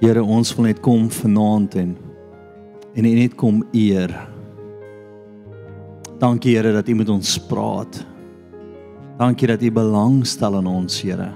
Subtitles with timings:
[0.00, 1.90] Here ons wil net kom vanaand en
[2.96, 4.10] en net kom eer.
[6.20, 8.00] Dankie Here dat U met ons praat.
[9.20, 11.28] Dankie dat U belangstel in ons, Here.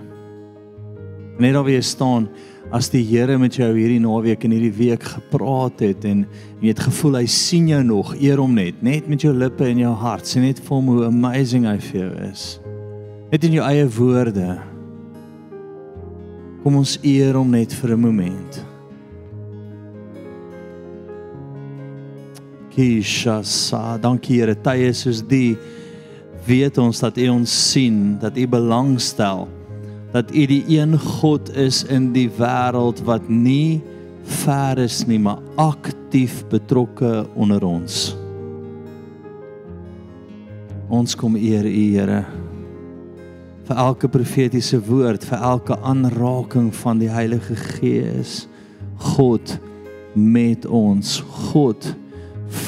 [1.39, 2.27] Net daar wie staan
[2.75, 6.25] as die Here met jou hierdie naweek en hierdie week gepraat het en
[6.61, 9.85] jy het gevoel hy sien jou nog, eer hom net, net met jou lippe en
[9.85, 12.47] jou hart, sien net vir hom hoe amazing hy vir jou is.
[13.31, 14.55] Net in jou eie woorde.
[16.65, 18.63] Kom ons eer hom net vir 'n oomblik.
[22.75, 25.57] Kisha sa, dankie Here, tye soos die
[26.47, 29.47] weet ons dat U ons sien, dat U belangstel
[30.15, 33.83] dat U die een God is in die wêreld wat nie
[34.23, 38.15] ver is nie, maar aktief betrokke onder ons.
[40.89, 42.23] Ons kom eer U, Here,
[43.65, 48.45] vir elke profetiese woord, vir elke aanraking van die Heilige Gees.
[49.17, 49.59] God
[50.15, 51.95] met ons, God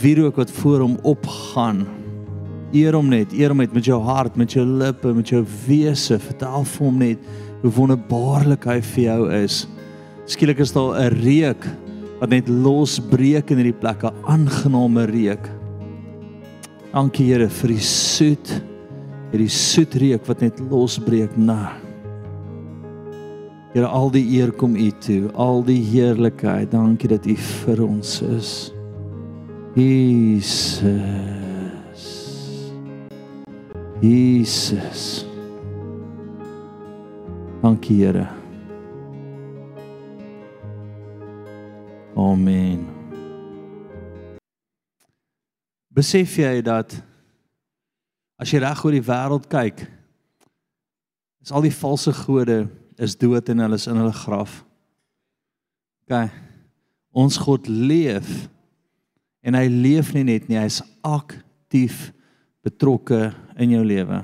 [0.03, 1.87] wierook wat voor hom opgaan.
[2.73, 6.19] Eer hom net, eer hom net met jou hart, met jou lippe, met jou wese.
[6.19, 7.19] Vertel vir hom net
[7.63, 9.67] hoe wonderbaarlik hy vir jou is.
[10.31, 11.67] Skielik is daar 'n reuk
[12.21, 15.51] wat net losbreek in hierdie plek, 'n aangename reuk.
[16.93, 18.63] Dankie Here vir die soet,
[19.33, 21.82] hierdie soet reuk wat net losbreek na.
[23.73, 26.75] Here al die eer kom U toe, al die heerlikheid.
[26.75, 28.51] Dankie dat U vir ons is.
[29.73, 30.93] Jesus.
[34.03, 35.25] Jesus.
[37.63, 38.29] Dankie Here.
[42.13, 42.85] Amen.
[45.89, 46.93] Besef jy dat
[48.37, 49.89] as jy reg oor die wêreld kyk,
[51.41, 52.69] is al die valse gode
[53.03, 54.63] is dood en hulle is in hulle graf.
[56.07, 56.29] OK.
[57.13, 58.47] Ons God leef
[59.43, 62.11] en hy leef nie net nie, hy's aktief
[62.63, 64.23] betrokke in jou lewe.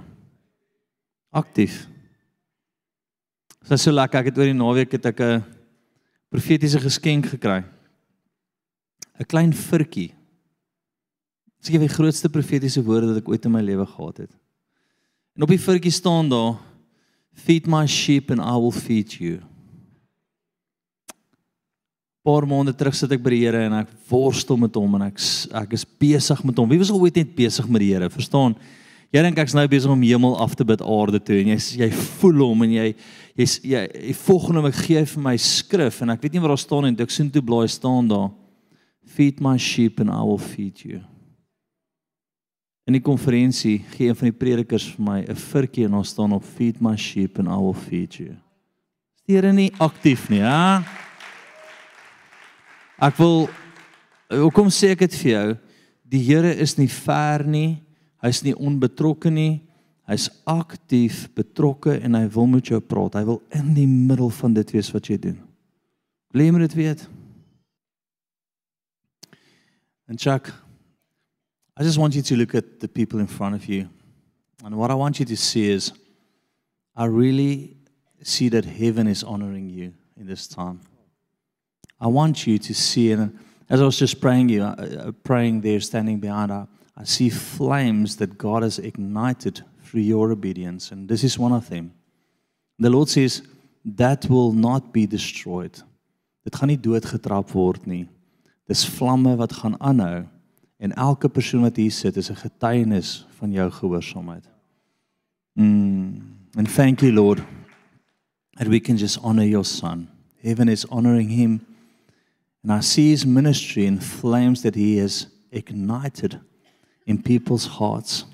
[1.35, 1.83] Aktief.
[3.59, 4.23] Dit was so lekker.
[4.23, 5.45] Ek het oor die naweek het ek 'n
[6.31, 7.65] profetiese geskenk gekry.
[9.19, 10.15] 'n Klein virkie.
[11.59, 14.33] Dit is die grootste profetiese woorde wat ek ooit in my lewe gehad het.
[15.35, 16.57] En op die virkie staan daar:
[17.39, 19.39] Feed my sheep and I will feed you.
[22.27, 25.23] Paar maande terug sit ek by die Here en ek worstel met hom en ek
[25.63, 26.69] ek is besig met hom.
[26.69, 28.11] Wie was al ooit net besig met die Here?
[28.13, 28.57] Verstaan?
[29.15, 31.89] Jy dink ek's nou besig om hemel af te bid aarde toe en jy jy
[32.21, 32.89] voel hom en jy
[33.39, 36.61] jy's jy, jy volgende ek gee vir my skrif en ek weet nie waar daar
[36.61, 38.29] staan en ek sien toe blaai staan daar
[39.09, 41.01] feed my sheep and I will feed you.
[42.89, 46.33] In die konferensie gee een van die predikers vir my 'n virkie en daar staan
[46.33, 48.37] op feed my sheep and I will feed you.
[49.27, 50.81] Is dit nie aktief nie, hè?
[52.99, 53.49] Ek wil
[54.29, 55.57] hoekom sê ek dit vir jou?
[56.09, 57.83] Die Here is nie ver nie.
[58.23, 59.61] Hy's nie onbetrokke nie.
[60.09, 63.15] Hy's aktief betrokke en hy wil met jou praat.
[63.15, 65.39] Hy wil in die middel van dit wees wat jy doen.
[66.33, 67.09] Wil jy dit weet?
[70.09, 70.55] And Chuck,
[71.79, 73.89] I just want you to look at the people in front of you.
[74.65, 75.93] And what I want you to see is
[76.97, 77.77] I really
[78.23, 80.81] see that heaven is honoring you in this time.
[82.01, 83.39] I want you to see and
[83.71, 86.67] as I was just praying you uh, uh praying there standing behind her
[87.01, 91.69] I see flames that God has ignited through your obedience, and this is one of
[91.71, 91.95] them.
[92.81, 93.43] The Lord says
[93.85, 95.81] that will not be destroyed.
[96.45, 98.09] Dit gaan nie doodgetrap word nie.
[98.67, 100.27] Dis vlamme wat gaan aanhou
[100.79, 104.49] en elke persoon wat hier sit is 'n getuienis van jou gehoorsaamheid.
[105.53, 106.23] Mm.
[106.57, 107.43] And thank you Lord
[108.57, 110.09] that we can just honor your son.
[110.41, 111.61] Heaven is honoring him
[112.63, 116.41] and I see his ministry in flames that he has ignited
[117.07, 118.25] in people's hearts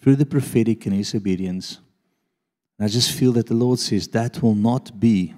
[0.00, 1.78] through the prophetic and his obedience.
[2.78, 5.34] And I just feel that the Lord says that will not be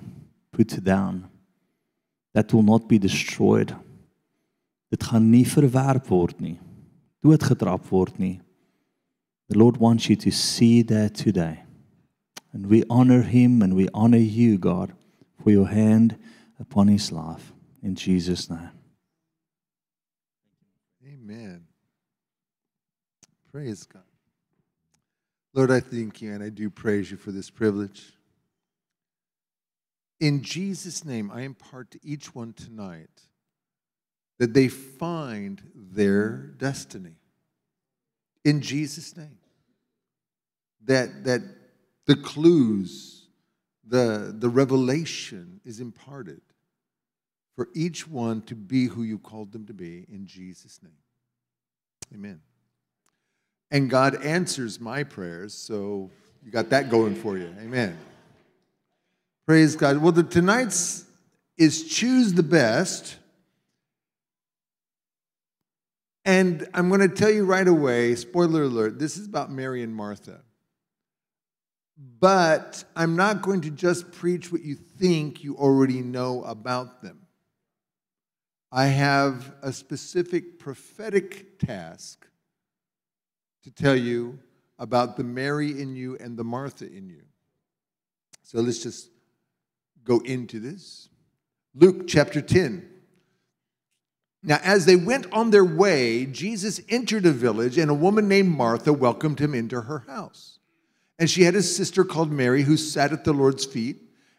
[0.51, 1.29] put down.
[2.33, 3.77] That will not be destroyed.
[4.91, 6.59] Dit gaan nie verwerp word nie.
[7.25, 8.41] Doodgetrap word nie.
[9.49, 11.63] The Lord wants you to see that today.
[12.53, 14.93] And we honor him and we honor you, God,
[15.43, 16.17] for your hand
[16.59, 17.53] upon his life.
[17.83, 18.71] In Jesus' name.
[21.05, 21.67] Amen.
[23.53, 24.03] Praise God.
[25.53, 28.13] Lord, I thank you and I do praise you for this privilege.
[30.21, 33.23] In Jesus' name, I impart to each one tonight
[34.39, 37.17] that they find their destiny.
[38.45, 39.39] In Jesus' name.
[40.85, 41.43] That, that
[42.07, 43.27] the clues,
[43.87, 46.41] the, the revelation is imparted
[47.57, 50.93] for each one to be who you called them to be in Jesus' name.
[52.15, 52.41] Amen.
[53.71, 56.11] And God answers my prayers, so
[56.45, 57.53] you got that going for you.
[57.61, 57.99] Amen.
[59.47, 59.99] Praise God.
[59.99, 61.05] Well, the tonight's
[61.59, 63.17] is choose the best.
[66.27, 69.95] And I'm going to tell you right away, spoiler alert, this is about Mary and
[69.95, 70.41] Martha.
[72.19, 77.21] But I'm not going to just preach what you think you already know about them.
[78.73, 82.27] I have a specific prophetic task
[83.63, 84.41] to tell you
[84.81, 87.23] about the Mary in you and the Martha in you.
[88.43, 89.11] So let's just
[90.03, 91.09] go into this.
[91.73, 92.96] Luke chapter 10.
[94.47, 98.57] Now, as they went on their way, Jesus entered a village, and a woman named
[98.57, 100.61] Martha welcomed him into her house.
[101.19, 103.97] And she had a sister called Mary who sat at the Lord's feet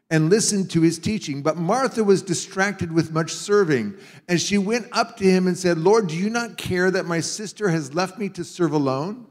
[0.09, 1.41] and listened to his teaching.
[1.41, 3.97] But Martha was distracted with much serving.
[4.29, 7.19] And she went up to him and said, Lord, do you not care that my
[7.19, 9.25] sister has left me to serve alone?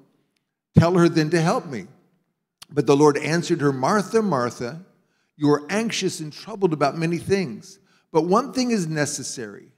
[0.78, 1.86] Tell her then to help me.
[2.70, 4.84] But the Lord answered her, Martha, Martha,
[5.38, 7.78] you are anxious and troubled about many things.
[8.12, 9.72] But one thing is necessary.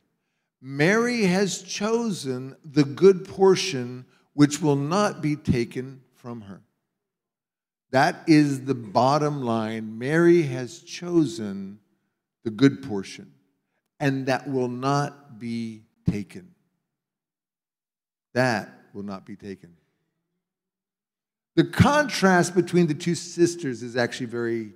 [0.60, 6.60] Mary has chosen the good portion which will not be taken from her.
[7.90, 9.98] That is the bottom line.
[9.98, 11.78] Mary has chosen
[12.44, 13.32] the good portion,
[13.98, 16.54] and that will not be taken.
[18.34, 19.76] That will not be taken.
[21.54, 24.74] The contrast between the two sisters is actually very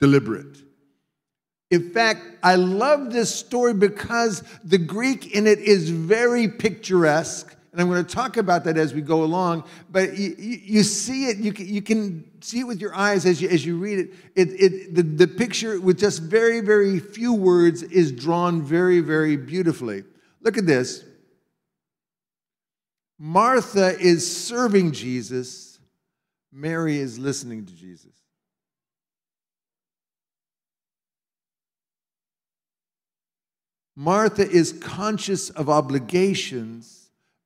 [0.00, 0.58] deliberate.
[1.70, 7.82] In fact, I love this story because the Greek in it is very picturesque and
[7.82, 9.62] I'm going to talk about that as we go along.
[9.90, 13.40] But you, you see it, you can, you can see it with your eyes as
[13.40, 14.14] you, as you read it.
[14.34, 19.36] it, it the, the picture, with just very, very few words, is drawn very, very
[19.36, 20.02] beautifully.
[20.40, 21.04] Look at this
[23.16, 25.78] Martha is serving Jesus,
[26.50, 28.12] Mary is listening to Jesus.
[34.00, 36.98] Martha is conscious of obligations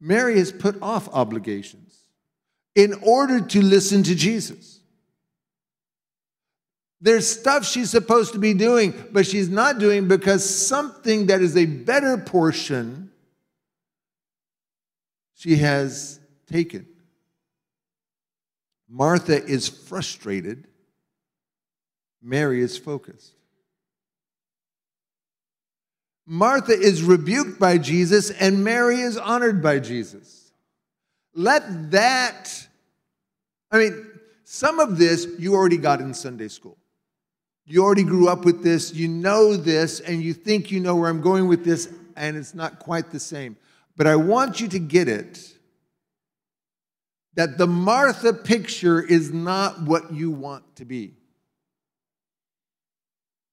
[0.03, 1.97] Mary has put off obligations
[2.75, 4.81] in order to listen to Jesus.
[7.01, 11.57] There's stuff she's supposed to be doing, but she's not doing because something that is
[11.57, 13.13] a better portion
[15.37, 16.19] she has
[16.51, 16.87] taken.
[18.89, 20.67] Martha is frustrated,
[22.21, 23.35] Mary is focused.
[26.27, 30.53] Martha is rebuked by Jesus and Mary is honored by Jesus.
[31.35, 32.69] Let that,
[33.71, 34.07] I mean,
[34.45, 36.79] some of this you already got in Sunday school.
[37.65, 41.09] You already grew up with this, you know this, and you think you know where
[41.09, 43.57] I'm going with this, and it's not quite the same.
[43.97, 45.53] But I want you to get it
[47.35, 51.15] that the Martha picture is not what you want to be.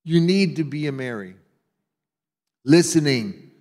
[0.03, 1.35] You need to be a Mary
[2.65, 3.51] listening.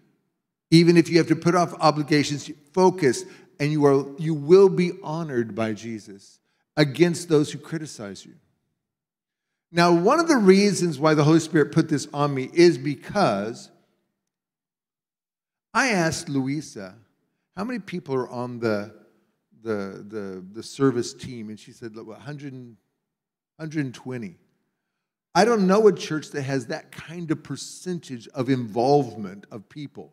[0.71, 3.25] Even if you have to put off obligations, focus,
[3.59, 6.38] and you, are, you will be honored by Jesus
[6.76, 8.35] against those who criticize you.
[9.71, 13.71] Now, one of the reasons why the Holy Spirit put this on me is because
[15.75, 16.95] I asked Louisa,
[17.57, 18.95] how many people are on the,
[19.62, 21.50] the, the, the service team?
[21.50, 24.37] And she said, 100, 120.
[25.35, 30.13] I don't know a church that has that kind of percentage of involvement of people.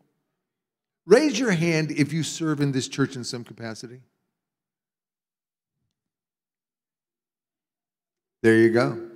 [1.06, 4.02] Raise your hand if you serve in this church in some capacity.
[8.42, 9.10] There you go.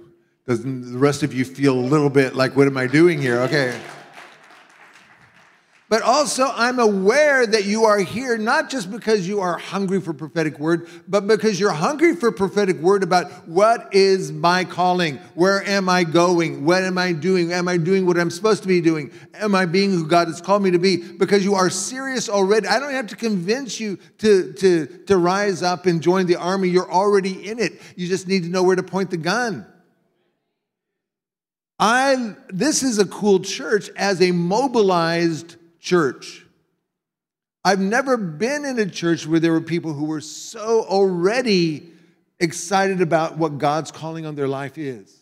[0.48, 3.42] Doesn't the rest of you feel a little bit like, what am I doing here?
[3.42, 3.80] Okay.
[5.90, 10.14] But also, I'm aware that you are here not just because you are hungry for
[10.14, 15.18] prophetic word, but because you're hungry for prophetic word about what is my calling?
[15.34, 16.64] Where am I going?
[16.64, 17.54] What am I doing?
[17.54, 19.12] Am I doing what I'm supposed to be doing?
[19.34, 20.98] Am I being who God has called me to be?
[20.98, 22.68] Because you are serious already.
[22.68, 26.70] I don't have to convince you to, to, to rise up and join the army.
[26.70, 27.82] You're already in it.
[27.96, 29.66] You just need to know where to point the gun.
[31.80, 36.46] I, this is a cool church as a mobilized church.
[37.64, 41.90] I've never been in a church where there were people who were so already
[42.40, 45.16] excited about what God's calling on their life is.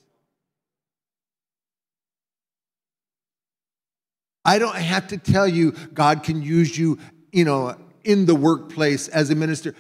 [4.46, 7.00] I don't have to tell you God can use you,
[7.34, 9.76] you know, in the workplace as a minister.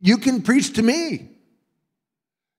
[0.00, 1.30] You can preach to me.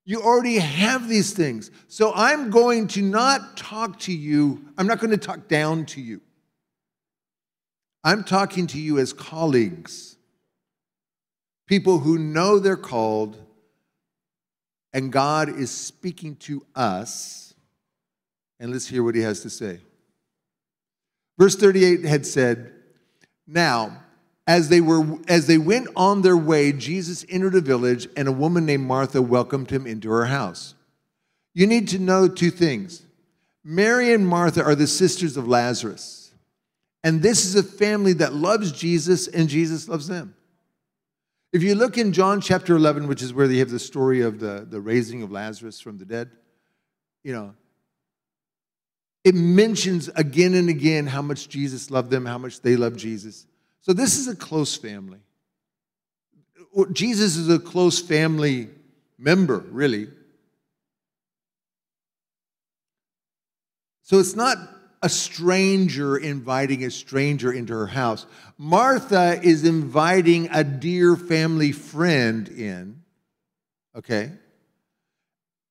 [0.06, 1.70] You already have these things.
[1.88, 6.02] So I'm going to not talk to you, I'm not going to talk down to
[6.02, 6.22] you.
[8.04, 10.16] I'm talking to you as colleagues,
[11.68, 13.42] people who know they're called,
[14.94, 17.54] and God is speaking to us.
[18.60, 19.80] And let's hear what he has to say.
[21.38, 22.72] Verse 38 had said,
[23.46, 24.04] Now,
[24.48, 28.32] as they, were, as they went on their way, Jesus entered a village, and a
[28.32, 30.74] woman named Martha welcomed him into her house.
[31.54, 33.04] You need to know two things
[33.64, 36.17] Mary and Martha are the sisters of Lazarus.
[37.08, 40.36] And this is a family that loves Jesus, and Jesus loves them.
[41.54, 44.42] If you look in John chapter 11, which is where they have the story of
[44.42, 46.32] the, the raising of Lazarus from the dead,
[47.24, 47.56] you know,
[49.24, 53.48] it mentions again and again how much Jesus loved them, how much they loved Jesus.
[53.80, 55.20] So this is a close family.
[56.92, 58.68] Jesus is a close family
[59.18, 60.10] member, really.
[64.04, 64.58] So it's not
[65.02, 68.26] a stranger inviting a stranger into her house.
[68.58, 73.04] Martha is inviting a dear family friend in,
[73.96, 74.32] okay?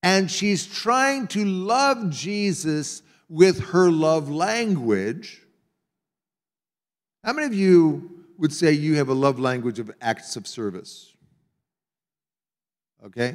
[0.03, 5.43] And she's trying to love Jesus with her love language
[7.27, 11.13] how many of you would say you have a love language of acts of service?
[13.05, 13.35] Okay?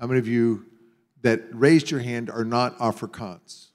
[0.00, 0.64] How many of you
[1.20, 3.66] that raised your hand are not Afrikaans?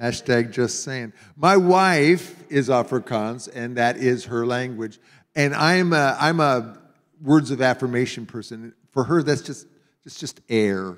[0.00, 1.12] Hashtag just saying.
[1.36, 5.00] My wife is Afrikaans, and that is her language.
[5.34, 6.78] And I'm a, I'm a
[7.20, 8.74] words of affirmation person.
[8.92, 9.66] For her, that's just,
[10.04, 10.96] it's just air.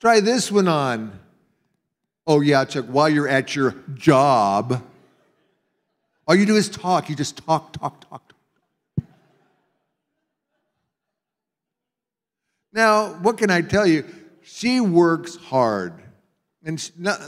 [0.00, 1.12] Try this one on.
[2.26, 4.82] Oh, yeah, Chuck, while you're at your job,
[6.26, 7.10] all you do is talk.
[7.10, 8.29] You just talk, talk, talk.
[12.72, 14.04] Now, what can I tell you?
[14.42, 16.02] She works hard.
[16.62, 17.20] And not,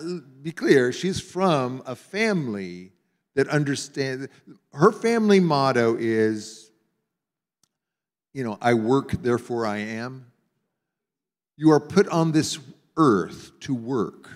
[0.42, 2.92] be clear, she's from a family
[3.34, 4.28] that understands.
[4.72, 6.70] Her family motto is,
[8.34, 10.26] you know, I work, therefore I am.
[11.56, 12.58] You are put on this
[12.96, 14.28] earth to work,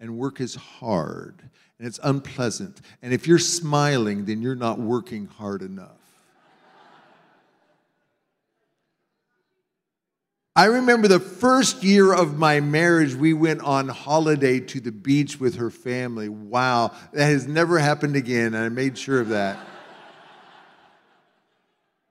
[0.00, 1.48] and work is hard,
[1.78, 2.80] and it's unpleasant.
[3.02, 6.03] And if you're smiling, then you're not working hard enough.
[10.56, 15.40] I remember the first year of my marriage, we went on holiday to the beach
[15.40, 16.28] with her family.
[16.28, 19.58] Wow, that has never happened again, I made sure of that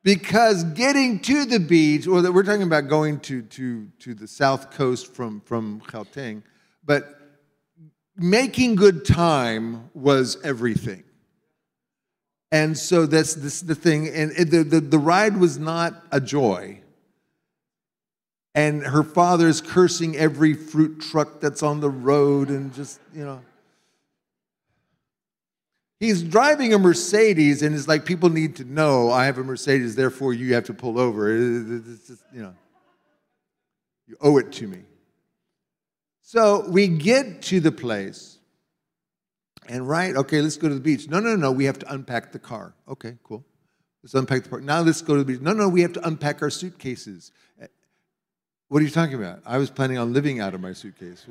[0.04, 4.72] because getting to the beach, or we're talking about going to, to, to the south
[4.72, 6.44] coast from, from Gauteng,
[6.86, 7.18] but
[8.18, 11.04] making good time was everything.
[12.52, 14.08] And so that's this the thing.
[14.10, 16.82] And the, the, the ride was not a joy.
[18.56, 23.26] And her father is cursing every fruit truck that's on the road and just, you
[23.26, 23.42] know.
[26.00, 29.96] He's driving a Mercedes, and it's like people need to know I have a Mercedes,
[29.96, 31.34] therefore you have to pull over.
[31.34, 32.54] It's just, you know,
[34.08, 34.80] you owe it to me.
[36.22, 38.38] So we get to the place,
[39.70, 41.08] and right, okay, let's go to the beach.
[41.08, 42.76] No, no, no, we have to unpack the car.
[42.88, 43.46] Okay, cool.
[44.04, 44.60] Let's unpack the car.
[44.60, 45.42] Now let's go to the beach.
[45.42, 47.32] No, no, we have to unpack our suitcases.
[48.74, 49.40] What are you talking about?
[49.46, 51.28] I was planning on living out of my suitcase.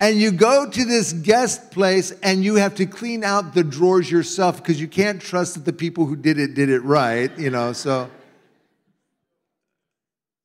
[0.00, 4.10] And you go to this guest place and you have to clean out the drawers
[4.10, 7.50] yourself because you can't trust that the people who did it did it right, you
[7.50, 7.74] know.
[7.74, 8.10] So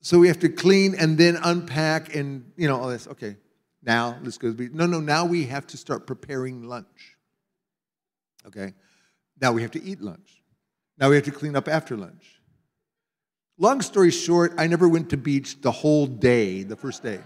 [0.01, 3.08] so we have to clean and then unpack and you know all this.
[3.08, 3.38] Okay,
[3.82, 4.54] now let's go.
[4.74, 5.00] No, no.
[5.00, 7.15] Now we have to start preparing lunch.
[8.46, 8.74] Okay,
[9.39, 10.35] now we have to eat lunch.
[10.97, 12.41] Now we have to clean up after lunch.
[13.57, 17.19] Long story short, I never went to beach the whole day, the first day,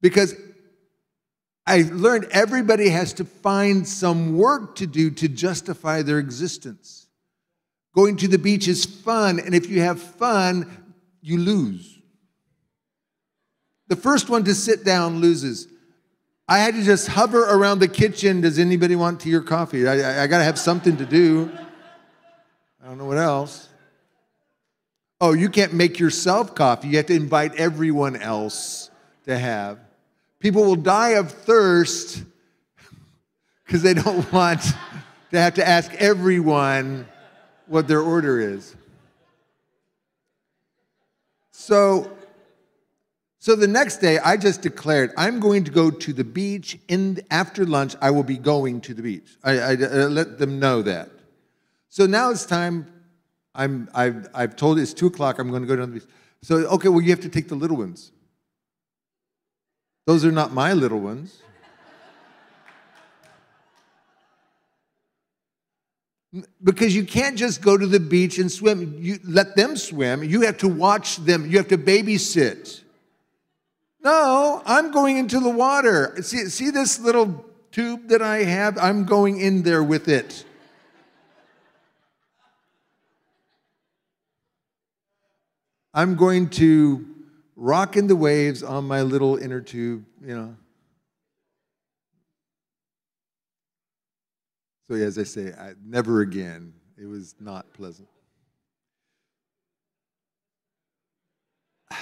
[0.00, 0.34] because
[1.66, 7.06] I learned everybody has to find some work to do to justify their existence.
[7.94, 12.00] Going to the beach is fun, and if you have fun, you lose.
[13.88, 15.68] The first one to sit down loses.
[16.48, 18.40] I had to just hover around the kitchen.
[18.40, 19.86] Does anybody want tea or coffee?
[19.86, 21.52] I, I, I got to have something to do.
[22.82, 23.68] I don't know what else.
[25.20, 26.88] Oh, you can't make yourself coffee.
[26.88, 28.90] You have to invite everyone else
[29.24, 29.78] to have.
[30.40, 32.24] People will die of thirst
[33.64, 34.62] because they don't want
[35.30, 37.06] to have to ask everyone
[37.68, 38.74] what their order is.
[41.52, 42.10] So,
[43.38, 46.80] so the next day, I just declared I'm going to go to the beach.
[46.88, 49.36] In after lunch, I will be going to the beach.
[49.44, 51.10] I, I, I let them know that.
[51.92, 52.86] So now it's time.
[53.54, 55.38] I'm, I've, I've told it's two o'clock.
[55.38, 56.08] I'm going to go down the beach.
[56.40, 58.12] So okay, well you have to take the little ones.
[60.06, 61.42] Those are not my little ones.
[66.64, 68.96] Because you can't just go to the beach and swim.
[68.98, 70.24] You let them swim.
[70.24, 71.44] You have to watch them.
[71.44, 72.80] You have to babysit.
[74.02, 76.16] No, I'm going into the water.
[76.22, 78.78] See, see this little tube that I have?
[78.78, 80.46] I'm going in there with it.
[85.94, 87.06] I'm going to
[87.54, 90.56] rock in the waves on my little inner tube, you know.
[94.88, 96.72] So, as I say, I, never again.
[97.00, 98.08] It was not pleasant.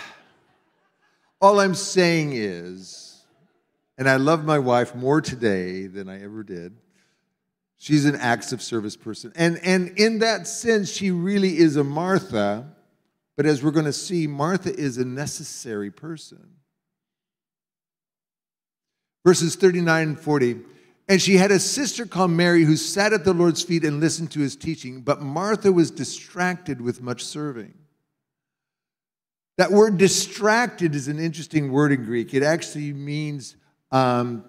[1.41, 3.23] All I'm saying is,
[3.99, 6.75] and I love my wife more today than I ever did.
[7.77, 9.33] She's an acts of service person.
[9.35, 12.67] And, and in that sense, she really is a Martha.
[13.37, 16.57] But as we're going to see, Martha is a necessary person.
[19.25, 20.61] Verses 39 and 40
[21.11, 24.31] and she had a sister called Mary who sat at the Lord's feet and listened
[24.31, 27.75] to his teaching, but Martha was distracted with much serving.
[29.59, 32.33] That word distracted is an interesting word in Greek.
[32.33, 33.57] It actually means
[33.91, 34.45] um,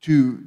[0.00, 0.44] to,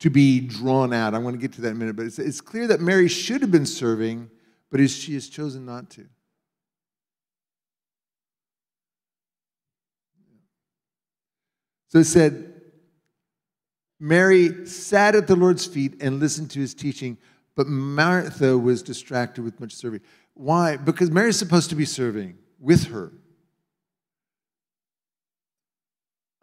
[0.00, 1.14] to be drawn out.
[1.14, 3.08] I'm going to get to that in a minute, but it's, it's clear that Mary
[3.08, 4.30] should have been serving,
[4.70, 6.04] but she has chosen not to.
[11.88, 12.60] So it said,
[13.98, 17.16] Mary sat at the Lord's feet and listened to his teaching,
[17.54, 20.00] but Martha was distracted with much serving.
[20.34, 20.76] Why?
[20.76, 23.12] Because Mary's supposed to be serving with her.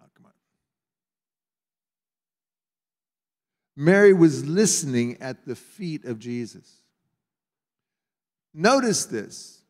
[0.02, 0.32] Oh, come on.
[3.76, 6.78] Mary was listening at the feet of Jesus.
[8.54, 9.62] Notice this.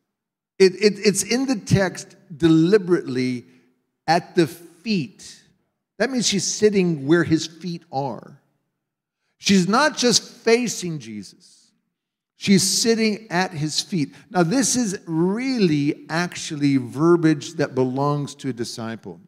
[0.58, 3.44] It, it, it's in the text deliberately
[4.06, 5.42] at the feet
[5.98, 8.40] that means she's sitting where his feet are.
[9.38, 11.70] She's not just facing Jesus,
[12.36, 14.14] she's sitting at his feet.
[14.30, 19.20] Now, this is really actually verbiage that belongs to a disciple.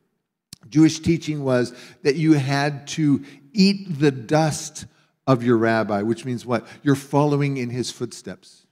[0.68, 4.87] Jewish teaching was that you had to eat the dust
[5.26, 6.66] of your rabbi, which means what?
[6.83, 8.66] You're following in his footsteps.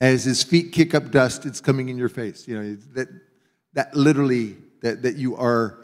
[0.00, 2.48] As his feet kick up dust, it's coming in your face.
[2.48, 3.08] You know, that,
[3.74, 5.78] that literally, that, that you are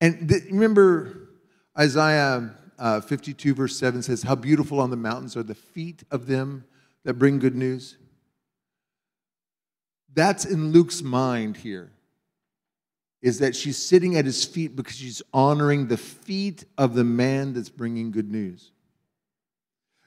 [0.00, 1.28] and th- remember
[1.78, 6.26] Isaiah uh, 52, verse 7 says, How beautiful on the mountains are the feet of
[6.26, 6.64] them
[7.04, 7.96] that bring good news.
[10.12, 11.92] That's in Luke's mind here,
[13.20, 17.52] is that she's sitting at his feet because she's honoring the feet of the man
[17.52, 18.70] that's bringing good news.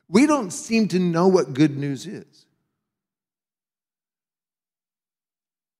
[0.07, 2.46] We don't seem to know what good news is.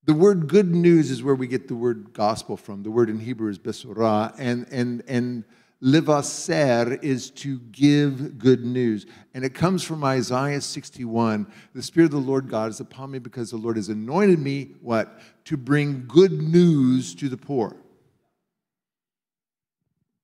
[0.08, 2.82] The word good news is where we get the word gospel from.
[2.82, 5.43] The word in Hebrew is besorah, and, and, and
[5.84, 9.06] livaser is to give good news.
[9.34, 11.46] And it comes from Isaiah 61.
[11.76, 14.76] The Spirit of the Lord God is upon me because the Lord has anointed me,
[14.82, 15.20] what?
[15.43, 17.76] To bring good news to the poor.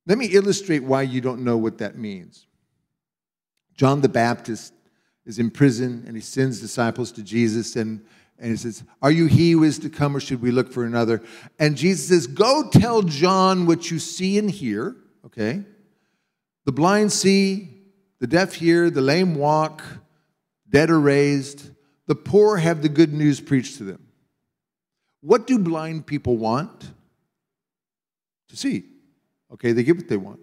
[0.08, 2.48] Let me illustrate why you don't know what that means.
[3.76, 4.74] John the Baptist
[5.26, 8.06] is in prison and he sends disciples to Jesus and
[8.40, 10.86] and he says, Are you he who is to come, or should we look for
[10.86, 11.22] another?
[11.60, 15.64] And Jesus says, Go tell John what you see and hear, okay?
[16.66, 17.70] The blind see,
[18.20, 19.84] the deaf hear, the lame walk,
[20.70, 21.70] dead are raised,
[22.08, 24.08] the poor have the good news preached to them.
[25.22, 26.92] What do blind people want?
[28.50, 28.84] To see.
[29.54, 30.40] Okay, they get what they want.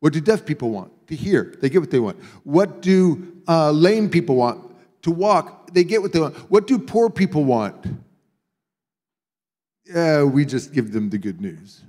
[0.00, 1.06] What do deaf people want?
[1.08, 1.54] To hear.
[1.60, 2.18] They get what they want.
[2.42, 4.74] What do uh, lame people want?
[5.02, 6.34] To walk they get what they want.
[6.50, 7.86] What do poor people want?
[9.84, 11.82] Yeah, we just give them the good news.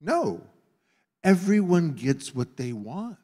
[0.00, 0.40] No,
[1.24, 3.18] everyone gets what they want.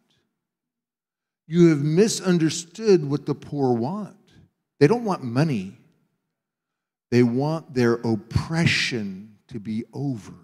[1.47, 4.17] You have misunderstood what the poor want.
[4.81, 5.79] They don't want money,
[7.11, 10.35] they want their oppression to be over.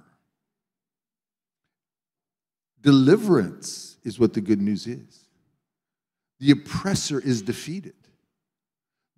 [2.81, 5.22] Deliverance is what the good news is.
[6.43, 7.95] The oppressor is defeated.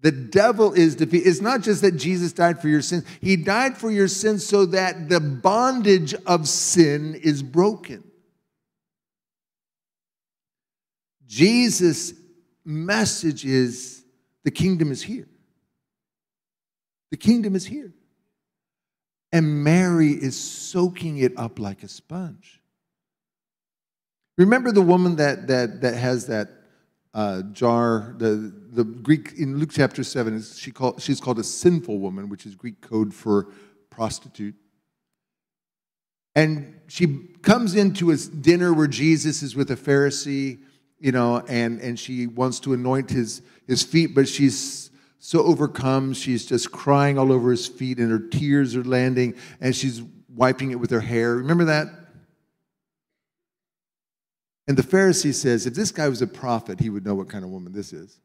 [0.01, 1.27] The devil is defeated.
[1.27, 4.67] It's not just that Jesus died for your sins, He died for your sins so
[4.67, 8.05] that the bondage of sin is broken.
[11.27, 12.13] Jesus'
[12.63, 14.05] message is
[14.45, 15.27] the kingdom is here.
[17.11, 17.95] The kingdom is here.
[19.33, 22.61] And Mary is soaking it up like a sponge.
[24.37, 26.63] Remember the woman that, that, that has that
[27.14, 31.98] uh, jar, the, the Greek, in Luke chapter 7, she call, she's called a sinful
[31.98, 33.48] woman, which is Greek code for
[33.88, 34.57] prostitute.
[36.35, 40.59] And she comes into a dinner where Jesus is with a Pharisee,
[40.98, 46.12] you know, and, and she wants to anoint his, his feet, but she's so overcome.
[46.12, 50.72] She's just crying all over his feet, and her tears are landing, and she's wiping
[50.72, 51.37] it with her hair.
[51.37, 51.88] Remember that?
[54.66, 57.44] And the Pharisee says, if this guy was a prophet, he would know what kind
[57.44, 58.18] of woman this is.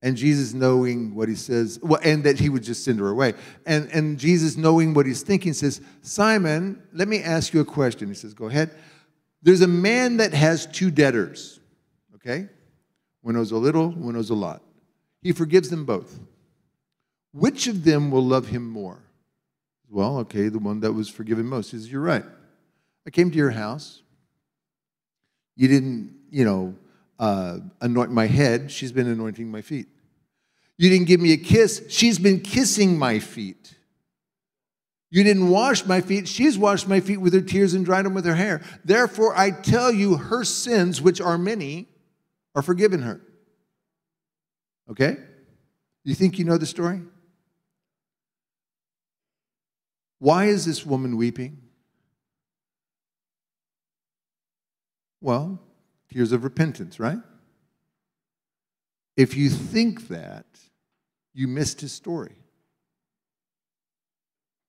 [0.00, 3.34] And Jesus knowing what he says, well, and that he would just send her away.
[3.66, 8.06] And, and Jesus knowing what he's thinking says, Simon, let me ask you a question.
[8.06, 8.70] He says, Go ahead.
[9.42, 11.58] There's a man that has two debtors,
[12.14, 12.48] okay?
[13.22, 14.62] One owes a little, one owes a lot.
[15.20, 16.20] He forgives them both.
[17.32, 19.02] Which of them will love him more?
[19.90, 21.72] Well, okay, the one that was forgiven most.
[21.72, 22.24] He says, You're right.
[23.04, 24.02] I came to your house.
[25.58, 26.76] You didn't, you know,
[27.18, 28.70] uh, anoint my head.
[28.70, 29.88] She's been anointing my feet.
[30.76, 31.82] You didn't give me a kiss.
[31.88, 33.74] She's been kissing my feet.
[35.10, 36.28] You didn't wash my feet.
[36.28, 38.62] She's washed my feet with her tears and dried them with her hair.
[38.84, 41.88] Therefore, I tell you, her sins, which are many,
[42.54, 43.20] are forgiven her.
[44.88, 45.16] Okay?
[46.04, 47.02] You think you know the story?
[50.20, 51.62] Why is this woman weeping?
[55.20, 55.60] Well,
[56.12, 57.18] tears of repentance, right?
[59.16, 60.46] If you think that,
[61.34, 62.36] you missed his story.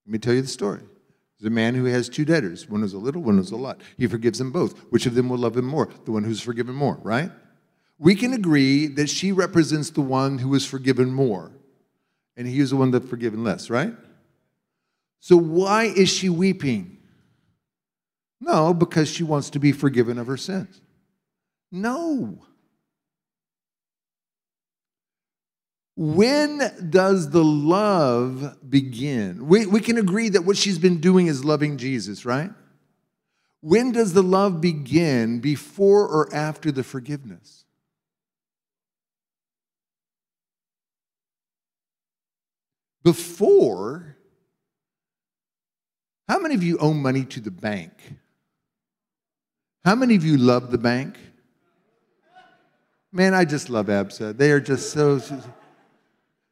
[0.06, 0.82] Let me tell you the story.
[1.40, 2.68] There's a man who has two debtors.
[2.68, 3.82] One is a little, one is a lot.
[3.98, 4.78] He forgives them both.
[4.90, 5.88] Which of them will love him more?
[6.06, 7.32] The one who's forgiven more, right?
[7.98, 11.52] We can agree that she represents the one who was forgiven more,
[12.36, 13.94] and he is the one that's forgiven less, right?
[15.20, 16.99] So why is she weeping?
[18.42, 20.82] No, because she wants to be forgiven of her sins.
[21.72, 22.40] No.
[25.96, 29.48] When does the love begin?
[29.48, 32.52] We, we can agree that what she's been doing is loving Jesus, right?
[33.62, 37.66] When does the love begin, before or after the forgiveness?
[43.04, 44.18] Before,
[46.30, 47.92] how many of you owe money to the bank?
[49.86, 51.18] How many of you love the bank?
[53.12, 54.38] Man, I just love ABSA.
[54.38, 55.22] They are just so.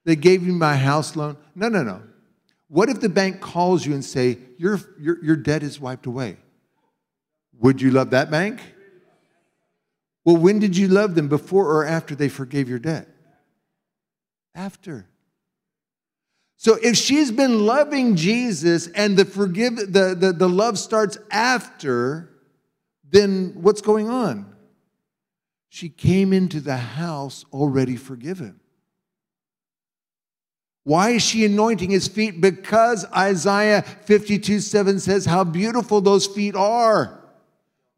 [0.06, 1.38] They gave me my house loan.
[1.54, 2.02] No, no, no.
[2.70, 6.38] What if the bank calls you and say your, your, your debt is wiped away?
[7.60, 8.60] Would you love that bank?
[10.26, 11.28] Well, when did you love them?
[11.28, 13.08] Before or after they forgave your debt?
[14.54, 15.08] After.
[16.58, 22.30] So if she's been loving Jesus and the forgive the, the, the love starts after,
[23.10, 24.54] then what's going on?
[25.70, 28.60] She came into the house already forgiven.
[30.84, 32.40] Why is she anointing his feet?
[32.40, 37.22] Because Isaiah 52 7 says, How beautiful those feet are.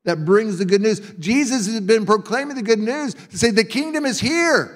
[0.06, 1.00] That brings the good news.
[1.20, 4.76] Jesus has been proclaiming the good news to say, The kingdom is here.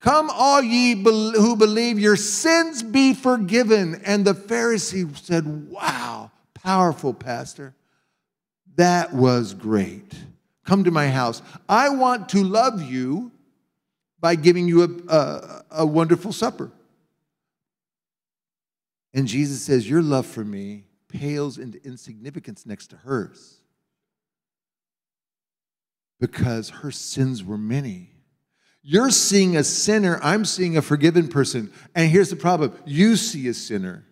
[0.00, 4.00] Come, all ye who believe, your sins be forgiven.
[4.04, 7.74] And the Pharisee said, Wow, powerful, Pastor.
[8.76, 10.14] That was great.
[10.64, 11.42] Come to my house.
[11.68, 13.32] I want to love you
[14.20, 16.70] by giving you a, a, a wonderful supper.
[19.12, 23.58] And Jesus says, Your love for me pales into insignificance next to hers
[26.18, 28.08] because her sins were many.
[28.80, 31.72] You're seeing a sinner, I'm seeing a forgiven person.
[31.94, 34.04] And here's the problem you see a sinner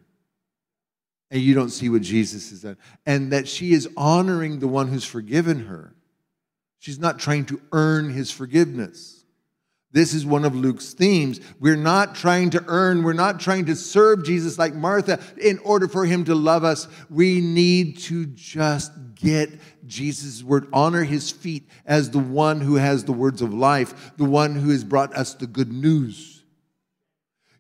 [1.31, 2.77] and you don't see what Jesus has done.
[3.07, 5.95] And that she is honoring the one who's forgiven her.
[6.79, 9.21] She's not trying to earn his forgiveness.
[9.93, 11.41] This is one of Luke's themes.
[11.59, 15.89] We're not trying to earn, we're not trying to serve Jesus like Martha in order
[15.89, 16.87] for him to love us.
[17.09, 19.51] We need to just get
[19.87, 24.25] Jesus' word, honor his feet as the one who has the words of life, the
[24.25, 26.40] one who has brought us the good news.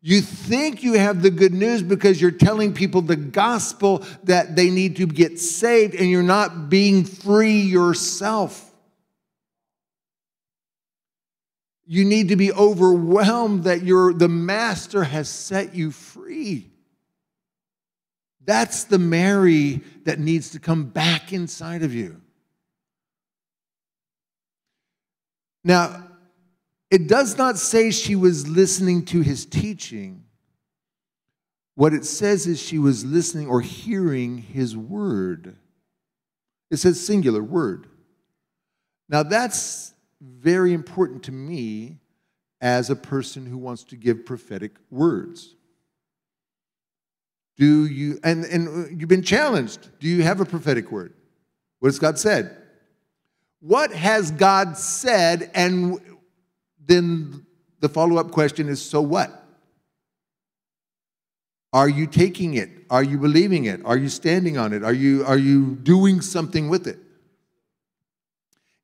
[0.02, 4.70] You think you have the good news because you're telling people the gospel that they
[4.70, 8.66] need to get saved and you're not being free yourself.
[11.86, 16.70] You need to be overwhelmed that you the master has set you free.
[18.44, 22.20] That's the Mary that needs to come back inside of you.
[25.62, 26.09] Now,
[26.90, 30.24] it does not say she was listening to his teaching.
[31.76, 35.56] What it says is she was listening or hearing his word.
[36.70, 37.86] It says singular word.
[39.08, 41.98] Now, that's very important to me
[42.60, 45.54] as a person who wants to give prophetic words.
[47.56, 49.88] Do you, and, and you've been challenged.
[49.98, 51.14] Do you have a prophetic word?
[51.78, 52.56] What has God said?
[53.60, 55.50] What has God said?
[55.54, 56.00] And
[56.90, 57.46] then
[57.78, 59.36] the follow up question is so what?
[61.72, 62.68] Are you taking it?
[62.90, 63.80] Are you believing it?
[63.84, 64.82] Are you standing on it?
[64.82, 66.98] Are you, are you doing something with it?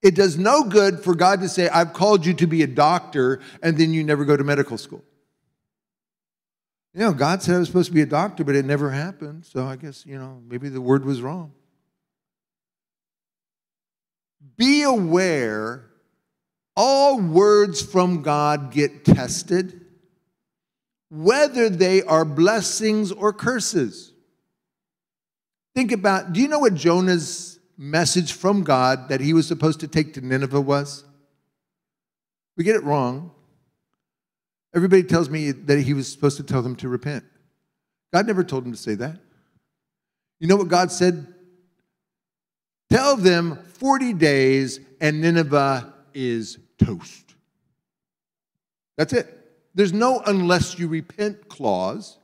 [0.02, 3.40] It does no good for God to say, I've called you to be a doctor,
[3.60, 5.02] and then you never go to medical school.
[6.94, 9.44] You know, God said I was supposed to be a doctor, but it never happened.
[9.44, 11.52] So I guess, you know, maybe the word was wrong.
[14.56, 15.90] Be aware
[16.76, 19.80] all words from God get tested,
[21.08, 24.12] whether they are blessings or curses.
[25.74, 29.88] Think about do you know what Jonah's message from God that he was supposed to
[29.88, 31.04] take to Nineveh was?
[32.56, 33.32] We get it wrong.
[34.74, 37.24] Everybody tells me that he was supposed to tell them to repent.
[38.12, 39.18] God never told him to say that.
[40.38, 41.26] You know what God said?
[42.90, 47.34] Tell them 40 days and Nineveh is toast.
[48.96, 49.32] That's it.
[49.74, 52.18] There's no unless you repent clause.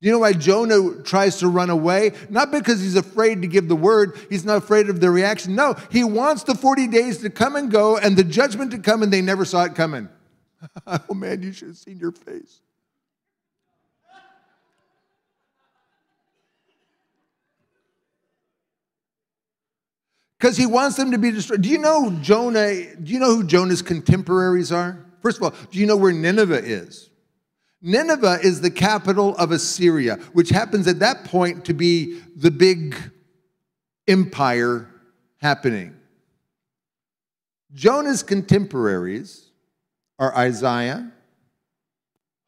[0.00, 2.10] You know why Jonah tries to run away?
[2.28, 5.54] Not because he's afraid to give the word, he's not afraid of the reaction.
[5.54, 9.02] No, he wants the 40 days to come and go and the judgment to come,
[9.02, 10.08] and they never saw it coming.
[10.86, 12.60] oh man, you should have seen your face.
[20.42, 21.62] Because he wants them to be destroyed.
[21.62, 22.96] Do you know Jonah?
[22.96, 25.06] Do you know who Jonah's contemporaries are?
[25.20, 27.10] First of all, do you know where Nineveh is?
[27.80, 32.96] Nineveh is the capital of Assyria, which happens at that point to be the big
[34.08, 34.88] empire
[35.36, 35.94] happening.
[37.72, 39.48] Jonah's contemporaries
[40.18, 41.12] are Isaiah,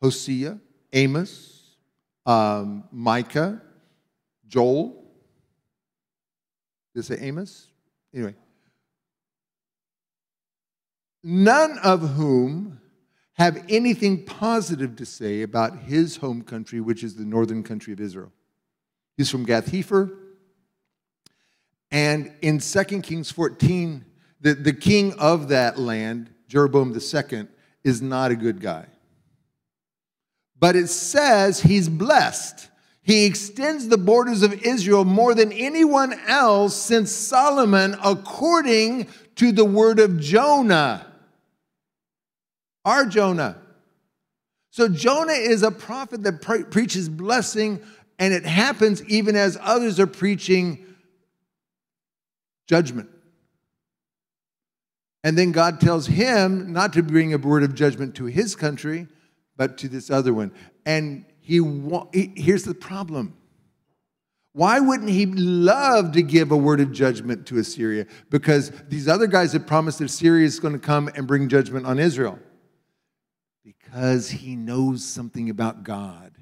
[0.03, 0.59] Hosea,
[0.93, 1.77] Amos,
[2.27, 3.63] um, Micah,
[4.49, 5.01] Joel.
[6.93, 7.69] Did it say Amos?
[8.15, 8.35] Anyway.
[11.23, 12.81] None of whom
[13.35, 18.01] have anything positive to say about his home country, which is the northern country of
[18.01, 18.31] Israel.
[19.17, 20.17] He's from Gath Hepher.
[21.91, 24.05] And in 2 Kings 14,
[24.41, 27.47] the, the king of that land, Jeroboam II,
[27.83, 28.87] is not a good guy.
[30.59, 32.69] But it says he's blessed.
[33.05, 39.65] He extends the borders of Israel more than anyone else since Solomon, according to the
[39.65, 41.07] word of Jonah.
[42.83, 43.59] Our Jonah.
[44.71, 47.83] So Jonah is a prophet that pre- preaches blessing,
[48.19, 50.85] and it happens even as others are preaching
[52.67, 53.11] judgment.
[55.23, 59.09] And then God tells him not to bring a word of judgment to his country,
[59.59, 60.53] but to this other one.
[60.87, 61.61] And he,
[62.15, 63.37] he here's the problem.
[64.55, 68.07] Why wouldn't he love to give a word of judgment to Assyria?
[68.31, 71.85] Because these other guys had promised that Assyria is going to come and bring judgment
[71.85, 72.39] on Israel.
[73.63, 76.33] Because he knows something about God,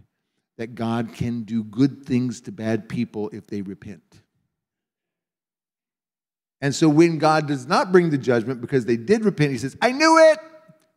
[0.57, 4.21] that God can do good things to bad people if they repent.
[6.61, 9.77] And so when God does not bring the judgment because they did repent, he says,
[9.83, 10.39] I knew it.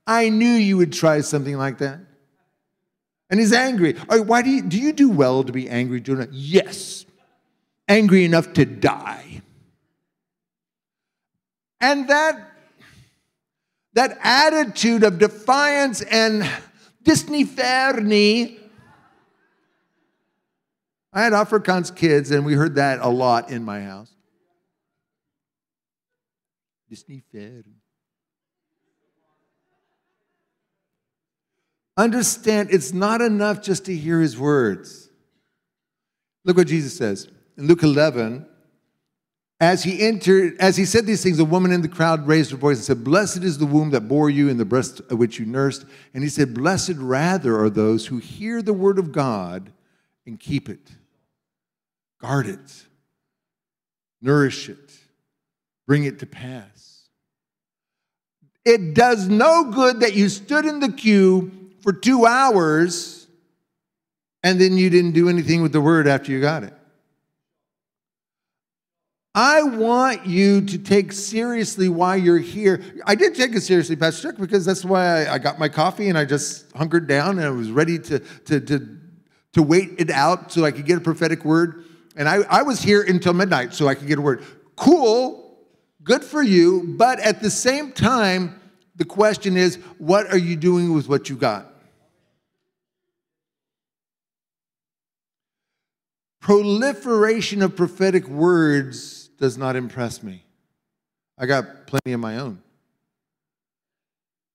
[0.05, 1.99] I knew you would try something like that.
[3.29, 3.93] And he's angry.
[4.09, 6.27] why do you do you do well to be angry, Jonah?
[6.31, 7.05] Yes.
[7.87, 9.41] Angry enough to die.
[11.81, 12.51] And that
[13.93, 16.47] that attitude of defiance and
[17.03, 18.59] Disney Fernie.
[21.13, 24.11] I had Afrikaans kids, and we heard that a lot in my house.
[26.89, 27.23] Disney
[31.97, 35.09] Understand, it's not enough just to hear his words.
[36.43, 37.27] Look what Jesus says
[37.57, 38.47] in Luke 11.
[39.61, 42.57] As he entered, as he said these things, a woman in the crowd raised her
[42.57, 45.39] voice and said, Blessed is the womb that bore you and the breast of which
[45.39, 45.85] you nursed.
[46.13, 49.71] And he said, Blessed rather are those who hear the word of God
[50.25, 50.91] and keep it,
[52.19, 52.85] guard it,
[54.21, 54.91] nourish it,
[55.87, 57.07] bring it to pass.
[58.65, 63.27] It does no good that you stood in the queue for two hours
[64.43, 66.73] and then you didn't do anything with the word after you got it.
[69.35, 72.81] I want you to take seriously why you're here.
[73.05, 76.09] I did take it seriously, Pastor Chuck, because that's why I, I, got my coffee
[76.09, 78.97] and I just hunkered down and I was ready to, to, to,
[79.53, 81.85] to wait it out so I could get a prophetic word.
[82.15, 84.43] And I, I was here until midnight so I could get a word.
[84.75, 85.55] Cool,
[86.01, 88.59] good for you, but at the same time,
[88.95, 91.73] the question is what are you doing with what you got?
[96.45, 100.45] Proliferation of prophetic words does not impress me.
[101.39, 102.61] I got plenty of my own.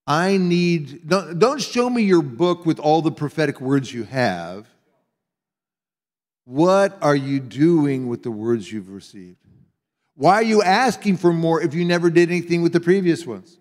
[0.06, 4.68] I need, don't, don't show me your book with all the prophetic words you have.
[6.44, 9.38] What are you doing with the words you've received?
[10.14, 13.58] Why are you asking for more if you never did anything with the previous ones?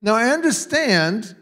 [0.00, 1.34] Now, I understand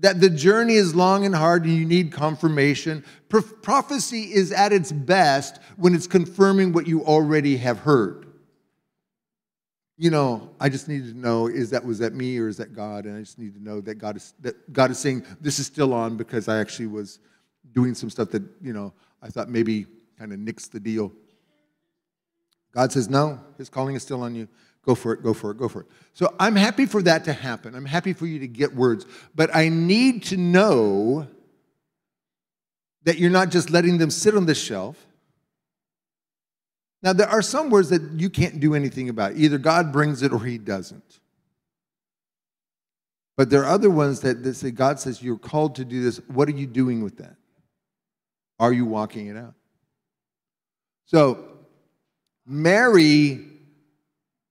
[0.00, 3.04] that the journey is long and hard and you need confirmation.
[3.28, 8.26] Pro- prophecy is at its best when it's confirming what you already have heard.
[9.96, 12.72] You know, I just need to know is that was that me or is that
[12.72, 13.04] God?
[13.04, 15.66] And I just need to know that God is that God is saying this is
[15.66, 17.18] still on because I actually was
[17.72, 21.12] doing some stuff that, you know, I thought maybe kind of nixed the deal.
[22.72, 24.46] God says, no, his calling is still on you.
[24.84, 25.86] Go for it, go for it, go for it.
[26.14, 27.74] So I'm happy for that to happen.
[27.74, 29.06] I'm happy for you to get words.
[29.34, 31.28] But I need to know
[33.04, 34.96] that you're not just letting them sit on the shelf.
[37.02, 39.36] Now, there are some words that you can't do anything about.
[39.36, 41.20] Either God brings it or he doesn't.
[43.36, 46.18] But there are other ones that, that say, God says, You're called to do this.
[46.26, 47.36] What are you doing with that?
[48.58, 49.54] Are you walking it out?
[51.06, 51.44] So,
[52.44, 53.47] Mary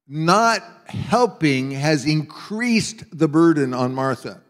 [0.08, 4.41] not helping has increased the burden on Martha.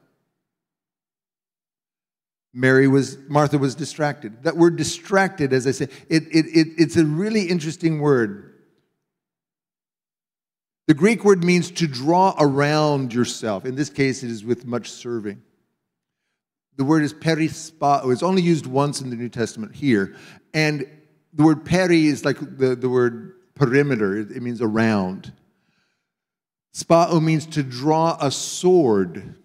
[2.54, 4.44] Mary was, Martha was distracted.
[4.44, 8.54] That word distracted, as I said, it, it, it, it's a really interesting word.
[10.88, 13.66] The Greek word means to draw around yourself.
[13.66, 15.42] In this case, it is with much serving.
[16.78, 18.12] The word is perispao.
[18.12, 20.16] It's only used once in the New Testament here.
[20.54, 20.88] And
[21.34, 25.34] the word peri is like the, the word perimeter, it, it means around.
[26.78, 29.36] Spao means to draw a sword.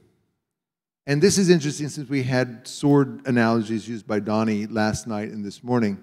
[1.07, 5.43] And this is interesting since we had sword analogies used by Donnie last night and
[5.43, 5.97] this morning.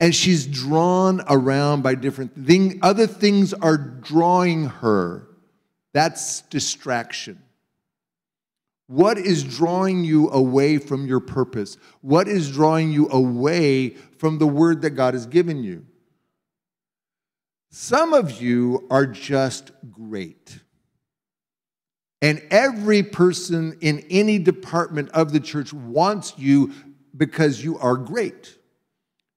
[0.00, 2.74] And she's drawn around by different things.
[2.82, 5.28] Other things are drawing her.
[5.92, 7.40] That's distraction.
[8.88, 11.76] What is drawing you away from your purpose?
[12.00, 15.86] What is drawing you away from the word that God has given you?
[17.74, 20.58] Some of you are just great.
[22.20, 26.74] And every person in any department of the church wants you
[27.16, 28.58] because you are great.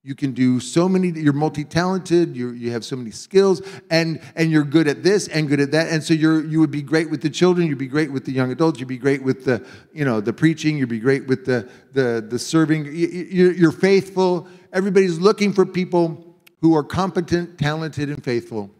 [0.04, 4.52] You can do so many, you're multi talented, you have so many skills, and, and
[4.52, 5.88] you're good at this and good at that.
[5.88, 8.34] And so you're, you would be great with the children, you'd be great with the
[8.34, 11.45] young adults, you'd be great with the, you know, the preaching, you'd be great with
[11.45, 12.86] the, the, the serving.
[12.93, 14.50] You're faithful.
[14.74, 16.24] Everybody's looking for people
[16.61, 18.71] who are competent, talented, and faithful,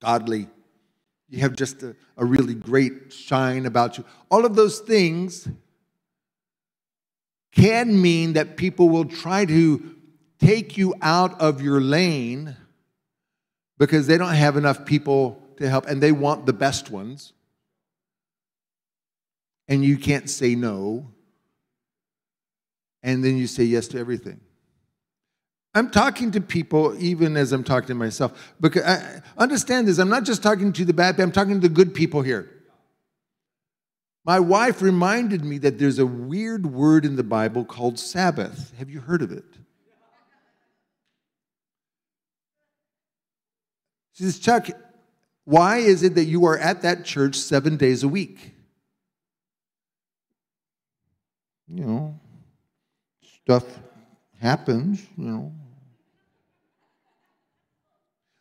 [0.00, 0.48] godly.
[1.28, 4.04] You have just a, a really great shine about you.
[4.30, 5.48] All of those things
[7.52, 9.96] can mean that people will try to
[10.38, 12.56] take you out of your lane
[13.78, 17.32] because they don't have enough people to help and they want the best ones.
[19.66, 21.08] And you can't say no.
[23.02, 24.40] And then you say yes to everything.
[25.78, 28.54] I'm talking to people even as I'm talking to myself.
[28.60, 31.68] Because I understand this, I'm not just talking to the bad people, I'm talking to
[31.68, 32.50] the good people here.
[34.24, 38.74] My wife reminded me that there's a weird word in the Bible called Sabbath.
[38.78, 39.44] Have you heard of it?
[44.12, 44.68] She says, Chuck,
[45.44, 48.54] why is it that you are at that church seven days a week?
[51.68, 52.20] You know,
[53.42, 53.64] stuff
[54.40, 55.52] happens, you know.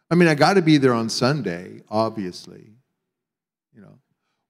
[0.09, 2.71] I mean, I got to be there on Sunday, obviously.
[3.73, 3.99] You know,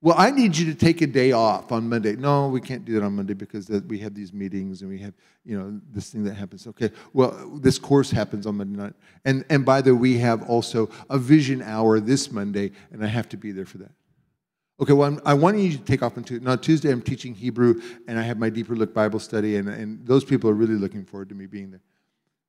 [0.01, 2.15] well, I need you to take a day off on Monday.
[2.15, 5.13] No, we can't do that on Monday because we have these meetings and we have,
[5.43, 6.67] you know, this thing that happens.
[6.67, 8.93] Okay, well, this course happens on Monday night,
[9.25, 13.07] and and by the way, we have also a vision hour this Monday, and I
[13.07, 13.91] have to be there for that.
[14.79, 16.45] Okay, well, I'm, i want you to take off on Tuesday.
[16.45, 20.05] Now, Tuesday I'm teaching Hebrew, and I have my Deeper Look Bible study, and, and
[20.05, 21.81] those people are really looking forward to me being there.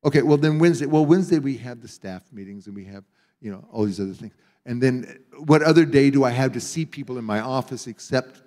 [0.05, 0.86] Okay, well, then Wednesday.
[0.86, 3.05] Well, Wednesday we have the staff meetings, and we have,
[3.40, 4.34] you know, all these other things.
[4.64, 8.42] And then what other day do I have to see people in my office except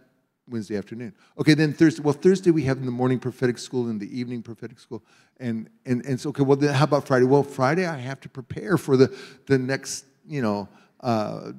[0.48, 1.14] Wednesday afternoon?
[1.40, 2.04] Okay, then Thursday.
[2.04, 5.04] Well, Thursday we have in the morning prophetic school and the evening prophetic school.
[5.40, 7.26] And, and, and so, okay, well, then how about Friday?
[7.26, 11.54] Well, Friday I have to prepare for the, the next, you know, uh,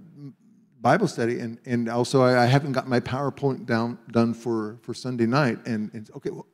[0.80, 1.40] Bible study.
[1.40, 5.58] And, and also I, I haven't got my PowerPoint down, done for, for Sunday night.
[5.66, 6.46] And, and okay, well,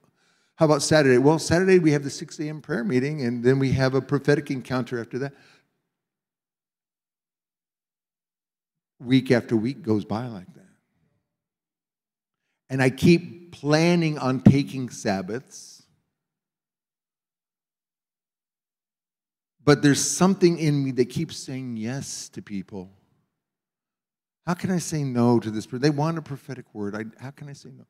[0.58, 1.18] how about Saturday?
[1.18, 2.60] Well, Saturday we have the 6 a.m.
[2.60, 5.32] prayer meeting, and then we have a prophetic encounter after that.
[8.98, 10.66] Week after week goes by like that.
[12.68, 15.84] And I keep planning on taking Sabbaths.
[19.64, 22.90] But there's something in me that keeps saying yes to people.
[24.44, 25.82] How can I say no to this person?
[25.82, 26.96] They want a prophetic word.
[26.96, 27.84] I, how can I say no?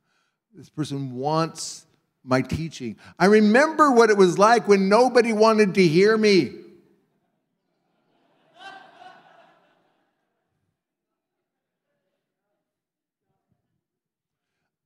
[0.54, 1.86] This person wants
[2.24, 2.96] my teaching.
[3.18, 6.52] I remember what it was like when nobody wanted to hear me.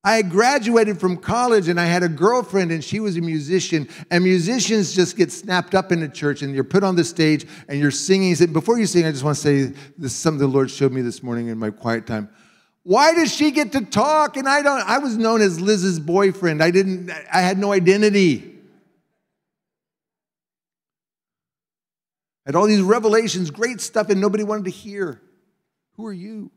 [0.05, 3.89] I graduated from college and I had a girlfriend and she was a musician.
[4.11, 7.47] And musicians just get snapped up in the church and you're put on the stage
[7.69, 8.35] and you're singing.
[8.53, 9.63] Before you sing, I just want to say
[9.97, 12.29] this is something the Lord showed me this morning in my quiet time.
[12.85, 14.81] Why does she get to talk and I don't?
[14.81, 16.63] I was known as Liz's boyfriend.
[16.63, 18.49] I didn't, I had no identity.
[22.45, 25.23] I had all these revelations, great stuff, and nobody wanted to hear.
[25.97, 26.51] Who are you?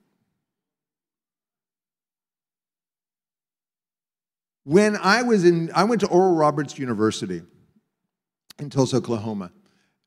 [4.63, 7.43] When I was in, I went to Oral Roberts University
[8.57, 9.51] in Tulsa, Oklahoma.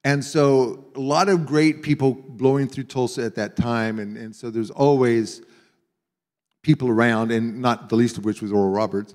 [0.03, 4.01] And so a lot of great people blowing through Tulsa at that time.
[4.01, 5.43] And, and so there's always
[6.69, 9.15] people around, and not the least of which was Oral Roberts.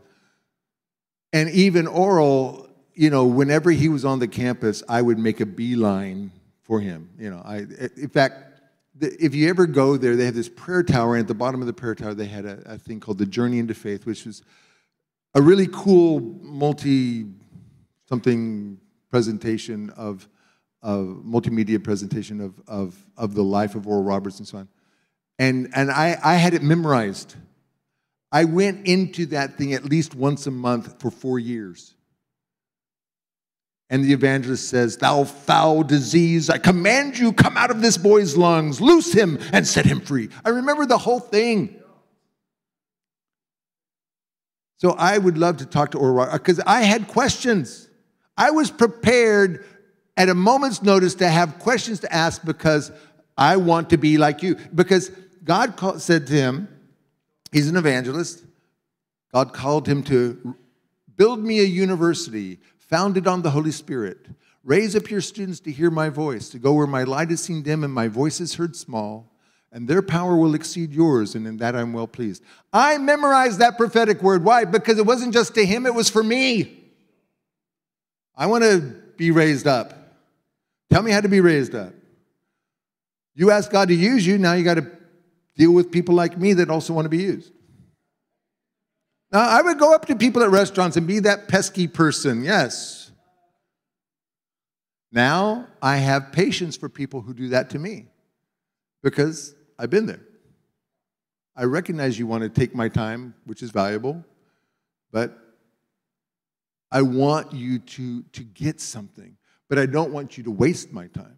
[1.33, 5.45] And even Oral, you know, whenever he was on the campus, I would make a
[5.45, 6.31] beeline
[6.63, 7.11] for him.
[7.15, 7.57] You know, I,
[7.95, 8.59] in fact,
[8.99, 11.67] if you ever go there, they have this prayer tower, and at the bottom of
[11.67, 14.41] the prayer tower, they had a, a thing called the Journey into Faith, which was
[15.35, 17.27] a really cool multi
[18.09, 18.79] something
[19.11, 20.27] presentation of,
[20.81, 24.67] of multimedia presentation of, of, of the life of Oral Roberts and so on.
[25.43, 27.35] And, and I, I had it memorized.
[28.31, 31.95] I went into that thing at least once a month for four years.
[33.89, 38.37] And the evangelist says, Thou foul disease, I command you, come out of this boy's
[38.37, 40.29] lungs, loose him and set him free.
[40.45, 41.77] I remember the whole thing.
[44.77, 47.89] So I would love to talk to Oral because I had questions.
[48.37, 49.65] I was prepared
[50.15, 52.93] at a moment's notice to have questions to ask because
[53.37, 54.55] I want to be like you.
[54.73, 55.11] Because
[55.43, 56.67] God called, said to him,
[57.51, 58.43] He's an evangelist.
[59.33, 60.55] God called him to
[61.15, 64.17] build me a university founded on the Holy Spirit.
[64.63, 67.61] Raise up your students to hear my voice, to go where my light is seen
[67.61, 69.33] dim and my voice is heard small
[69.73, 72.43] and their power will exceed yours, and in that I'm well pleased.
[72.71, 74.43] I memorized that prophetic word.
[74.43, 74.65] Why?
[74.65, 76.79] Because it wasn't just to him, it was for me.
[78.35, 78.77] I want to
[79.17, 79.97] be raised up.
[80.91, 81.91] Tell me how to be raised up.
[83.33, 84.91] You ask God to use you, now you got to
[85.55, 87.51] deal with people like me that also want to be used.
[89.31, 93.11] Now, I would go up to people at restaurants and be that pesky person, yes.
[95.11, 98.07] Now I have patience for people who do that to me
[99.03, 100.21] because I've been there.
[101.55, 104.25] I recognize you want to take my time, which is valuable,
[105.11, 105.37] but
[106.91, 109.37] I want you to, to get something,
[109.69, 111.37] but I don't want you to waste my time.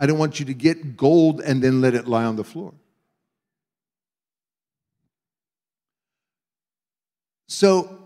[0.00, 2.72] I don't want you to get gold and then let it lie on the floor.
[7.46, 7.98] So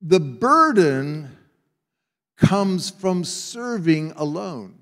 [0.00, 1.36] the burden
[2.38, 4.78] comes from serving alone.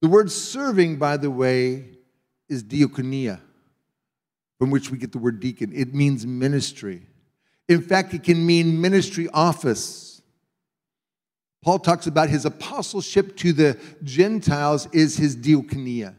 [0.00, 1.84] The word serving, by the way,
[2.48, 3.40] is diakonia,
[4.58, 5.72] from which we get the word deacon.
[5.74, 7.02] It means ministry.
[7.68, 10.05] In fact, it can mean ministry office.
[11.62, 16.14] Paul talks about his apostleship to the Gentiles is his diakonia.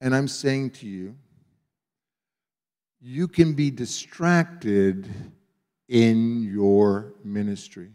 [0.00, 1.16] And I'm saying to you,
[3.00, 5.08] you can be distracted
[5.88, 7.90] in your ministry.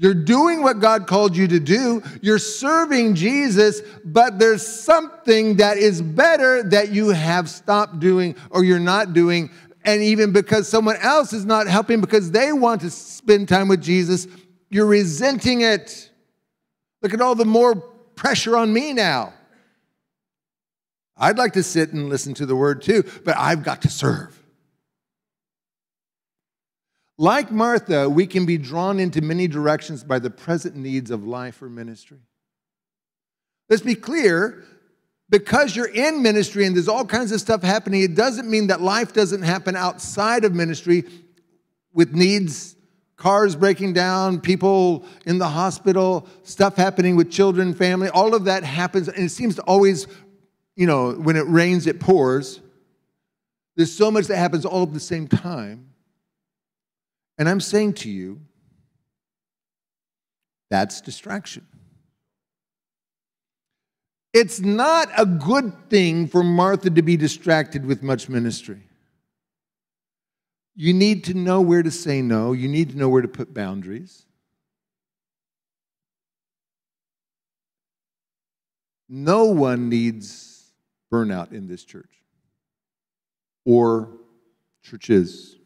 [0.00, 2.02] You're doing what God called you to do.
[2.22, 8.62] You're serving Jesus, but there's something that is better that you have stopped doing or
[8.62, 9.50] you're not doing.
[9.84, 13.82] And even because someone else is not helping because they want to spend time with
[13.82, 14.26] Jesus,
[14.68, 16.10] you're resenting it.
[17.02, 19.32] Look at all the more pressure on me now.
[21.16, 24.34] I'd like to sit and listen to the word too, but I've got to serve.
[27.16, 31.60] Like Martha, we can be drawn into many directions by the present needs of life
[31.60, 32.20] or ministry.
[33.68, 34.64] Let's be clear
[35.30, 38.80] because you're in ministry and there's all kinds of stuff happening, it doesn't mean that
[38.80, 41.04] life doesn't happen outside of ministry
[41.92, 42.76] with needs,
[43.16, 48.08] cars breaking down, people in the hospital, stuff happening with children, family.
[48.08, 50.06] All of that happens, and it seems to always,
[50.76, 52.60] you know, when it rains, it pours.
[53.76, 55.90] There's so much that happens all at the same time.
[57.38, 58.40] And I'm saying to you,
[60.70, 61.66] that's distraction.
[64.32, 68.82] It's not a good thing for Martha to be distracted with much ministry.
[70.74, 73.54] You need to know where to say no, you need to know where to put
[73.54, 74.26] boundaries.
[79.08, 80.72] No one needs
[81.10, 82.10] burnout in this church
[83.64, 84.10] or
[84.82, 85.56] churches.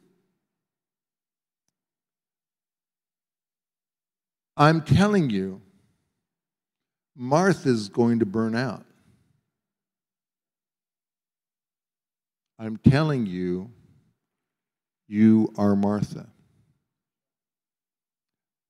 [4.56, 5.61] I'm telling you,
[7.22, 8.84] Martha's going to burn out.
[12.58, 13.70] I'm telling you,
[15.06, 16.26] you are Martha.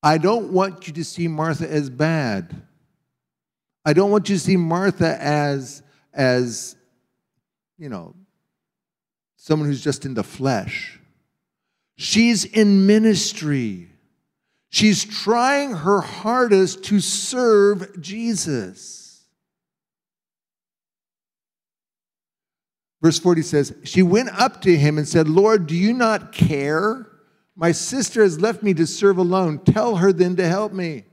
[0.03, 2.55] I don't want you to see Martha as bad.
[3.87, 5.83] I don't want you to see Martha as,
[6.13, 6.77] as
[7.79, 8.15] you know,
[9.37, 11.01] someone who's just in the flesh.
[11.97, 13.92] She's in ministry.
[14.73, 19.23] She's trying her hardest to serve Jesus.
[23.03, 27.07] Verse 40 says, She went up to him and said, Lord, do you not care?
[27.55, 29.59] My sister has left me to serve alone.
[29.59, 31.05] Tell her then to help me.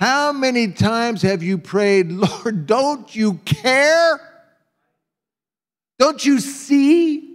[0.00, 4.18] How many times have you prayed, Lord, don't you care?
[5.98, 7.25] Don't you see?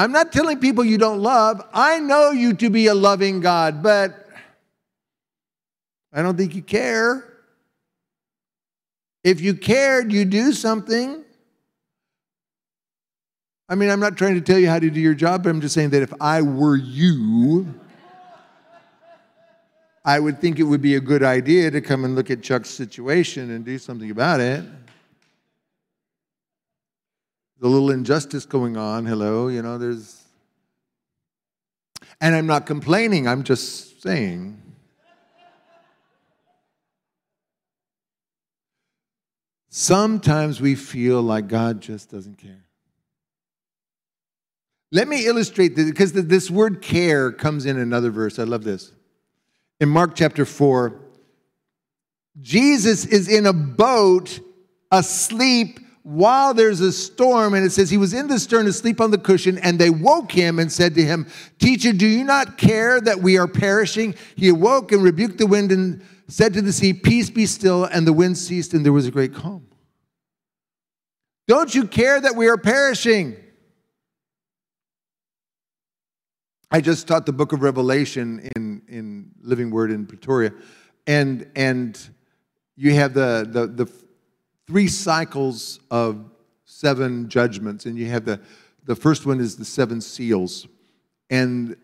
[0.00, 1.62] I'm not telling people you don't love.
[1.74, 4.30] I know you to be a loving God, but
[6.10, 7.22] I don't think you care.
[9.22, 11.22] If you cared, you'd do something.
[13.68, 15.60] I mean, I'm not trying to tell you how to do your job, but I'm
[15.60, 17.66] just saying that if I were you,
[20.02, 22.70] I would think it would be a good idea to come and look at Chuck's
[22.70, 24.64] situation and do something about it
[27.60, 29.06] the little injustice going on.
[29.06, 30.24] Hello, you know, there's.
[32.20, 34.60] And I'm not complaining, I'm just saying.
[39.68, 42.64] Sometimes we feel like God just doesn't care.
[44.90, 48.38] Let me illustrate this because this word care comes in another verse.
[48.38, 48.92] I love this.
[49.78, 51.00] In Mark chapter 4,
[52.40, 54.40] Jesus is in a boat
[54.90, 55.78] asleep
[56.10, 59.18] while there's a storm, and it says he was in the stern asleep on the
[59.18, 61.24] cushion, and they woke him and said to him,
[61.60, 64.16] Teacher, do you not care that we are perishing?
[64.34, 68.08] He awoke and rebuked the wind and said to the sea, Peace be still, and
[68.08, 69.68] the wind ceased, and there was a great calm.
[71.46, 73.36] Don't you care that we are perishing?
[76.72, 80.52] I just taught the book of Revelation in, in Living Word in Pretoria,
[81.06, 81.96] and, and
[82.74, 83.99] you have the, the, the
[84.70, 86.24] three cycles of
[86.64, 88.38] seven judgments, and you have the,
[88.84, 90.68] the first one is the seven seals.
[91.28, 91.76] And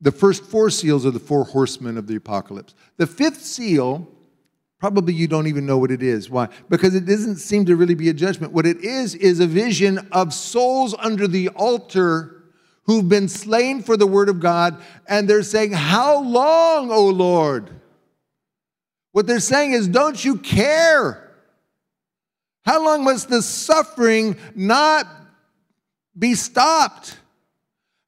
[0.00, 2.74] the first four seals are the four horsemen of the apocalypse.
[2.96, 4.08] The fifth seal,
[4.80, 6.30] probably you don't even know what it is.
[6.30, 6.48] Why?
[6.70, 8.54] Because it doesn't seem to really be a judgment.
[8.54, 12.42] What it is, is a vision of souls under the altar
[12.84, 17.68] who've been slain for the word of God, and they're saying, How long, O Lord?
[19.12, 21.20] What they're saying is, Don't you care?
[22.64, 25.06] How long must the suffering not
[26.18, 27.18] be stopped?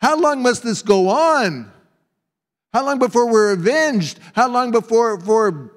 [0.00, 1.70] How long must this go on?
[2.72, 4.18] How long before we're avenged?
[4.34, 5.72] How long before, before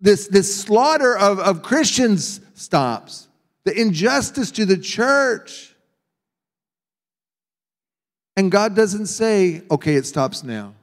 [0.00, 3.28] this, this slaughter of, of Christians stops?
[3.64, 5.74] The injustice to the church.
[8.36, 10.74] And God doesn't say, okay, it stops now.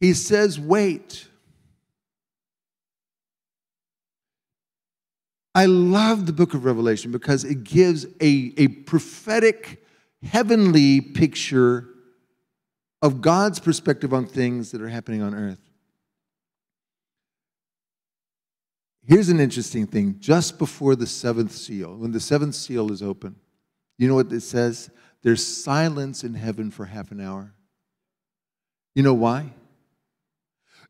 [0.00, 1.28] He says, wait.
[5.54, 9.84] I love the book of Revelation because it gives a, a prophetic,
[10.22, 11.88] heavenly picture
[13.02, 15.60] of God's perspective on things that are happening on earth.
[19.04, 20.16] Here's an interesting thing.
[20.20, 23.36] Just before the seventh seal, when the seventh seal is open,
[23.98, 24.90] you know what it says?
[25.22, 27.52] There's silence in heaven for half an hour.
[28.94, 29.52] You know why?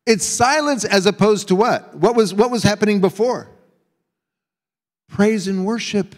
[0.06, 1.94] It's silence as opposed to what?
[1.96, 3.48] What was, what was happening before?
[5.12, 6.16] Praise and worship.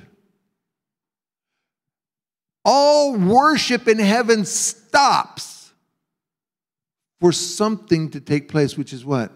[2.64, 5.72] All worship in heaven stops
[7.20, 9.32] for something to take place, which is what?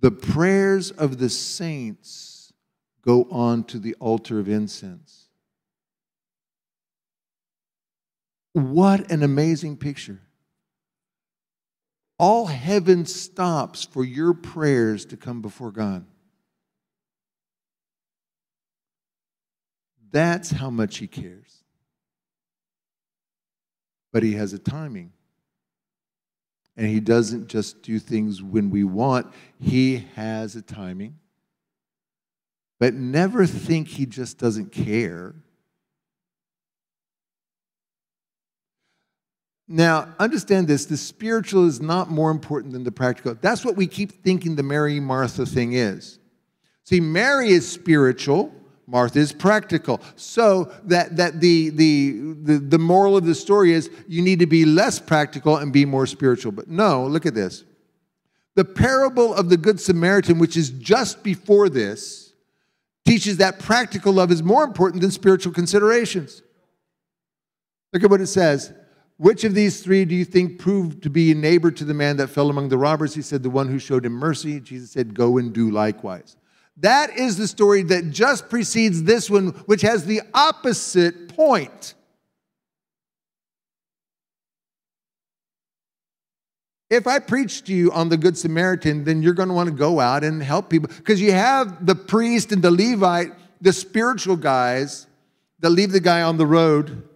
[0.00, 2.52] The prayers of the saints
[3.02, 5.28] go on to the altar of incense.
[8.52, 10.20] What an amazing picture.
[12.18, 16.06] All heaven stops for your prayers to come before God.
[20.14, 21.64] That's how much He cares.
[24.12, 25.12] But He has a timing.
[26.76, 29.26] And He doesn't just do things when we want,
[29.60, 31.18] He has a timing.
[32.78, 35.34] But never think He just doesn't care.
[39.66, 43.34] Now, understand this the spiritual is not more important than the practical.
[43.40, 46.20] That's what we keep thinking the Mary Martha thing is.
[46.84, 48.52] See, Mary is spiritual,
[48.86, 50.00] Martha is practical.
[50.16, 54.46] So that, that the, the, the, the moral of the story is you need to
[54.46, 56.52] be less practical and be more spiritual.
[56.52, 57.64] But no, look at this.
[58.54, 62.32] The parable of the Good Samaritan, which is just before this,
[63.04, 66.42] teaches that practical love is more important than spiritual considerations.
[67.92, 68.72] Look at what it says.
[69.16, 72.16] Which of these three do you think proved to be a neighbor to the man
[72.16, 73.14] that fell among the robbers?
[73.14, 74.58] He said, The one who showed him mercy.
[74.58, 76.36] Jesus said, Go and do likewise.
[76.78, 81.94] That is the story that just precedes this one, which has the opposite point.
[86.90, 89.74] If I preach to you on the Good Samaritan, then you're going to want to
[89.74, 94.36] go out and help people because you have the priest and the Levite, the spiritual
[94.36, 95.06] guys
[95.60, 97.08] that leave the guy on the road.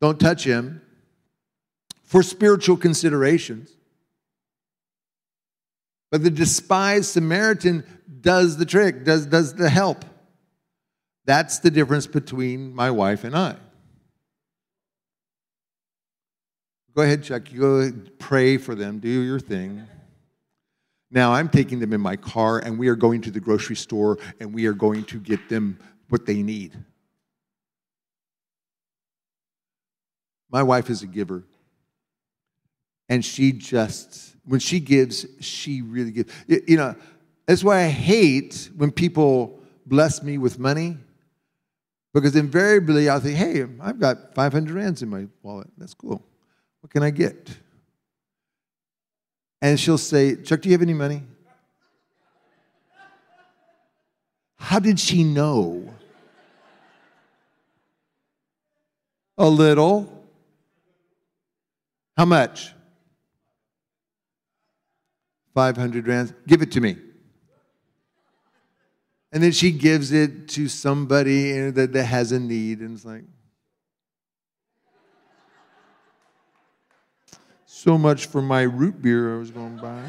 [0.00, 0.82] Don't touch him
[2.04, 3.75] for spiritual considerations.
[6.10, 7.84] But the despised Samaritan
[8.20, 10.04] does the trick, does, does the help.
[11.24, 13.56] That's the difference between my wife and I.
[16.94, 17.52] Go ahead, Chuck.
[17.52, 19.86] You go pray for them, do your thing.
[21.10, 24.18] Now I'm taking them in my car and we are going to the grocery store
[24.40, 25.78] and we are going to get them
[26.08, 26.72] what they need.
[30.50, 31.44] My wife is a giver.
[33.08, 36.32] And she just when she gives, she really gives.
[36.46, 36.94] You know,
[37.46, 40.96] that's why I hate when people bless me with money,
[42.14, 45.68] because invariably I'll think, hey, I've got 500 rands in my wallet.
[45.76, 46.24] That's cool.
[46.80, 47.50] What can I get?
[49.60, 51.22] And she'll say, Chuck, do you have any money?
[54.56, 55.94] How did she know?
[59.38, 60.12] A little.
[62.16, 62.72] How much?
[65.56, 66.34] 500 rands.
[66.46, 66.98] Give it to me.
[69.32, 73.24] And then she gives it to somebody that, has a need, and it's like,
[77.64, 80.02] so much for my root beer I was going to buy.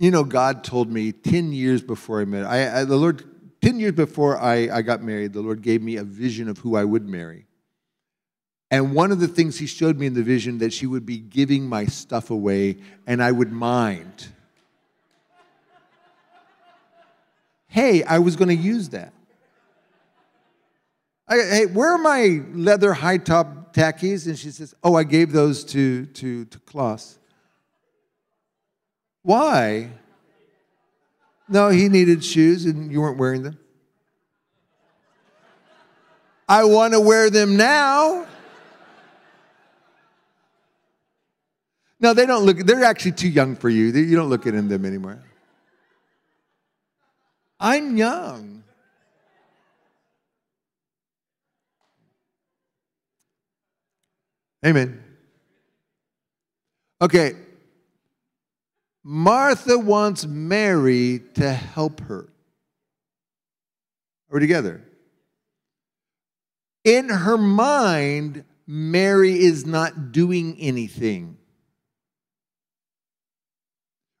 [0.00, 3.33] You know, God told me 10 years before I met, I, I the Lord
[3.64, 6.76] 10 years before I, I got married, the Lord gave me a vision of who
[6.76, 7.46] I would marry.
[8.70, 11.16] And one of the things He showed me in the vision that she would be
[11.16, 14.28] giving my stuff away and I would mind.
[17.66, 19.14] Hey, I was going to use that.
[21.26, 24.26] I, hey, where are my leather high top tackies?
[24.26, 27.18] And she says, Oh, I gave those to, to, to Klaus.
[29.22, 29.88] Why?
[31.48, 33.58] No, he needed shoes and you weren't wearing them.
[36.48, 38.26] I want to wear them now.
[42.00, 43.86] No, they don't look, they're actually too young for you.
[43.86, 45.22] You don't look at them anymore.
[47.58, 48.62] I'm young.
[54.66, 55.02] Amen.
[57.00, 57.34] Okay,
[59.04, 62.20] Martha wants Mary to help her.
[64.30, 64.82] Are we together?
[66.84, 71.36] In her mind, Mary is not doing anything.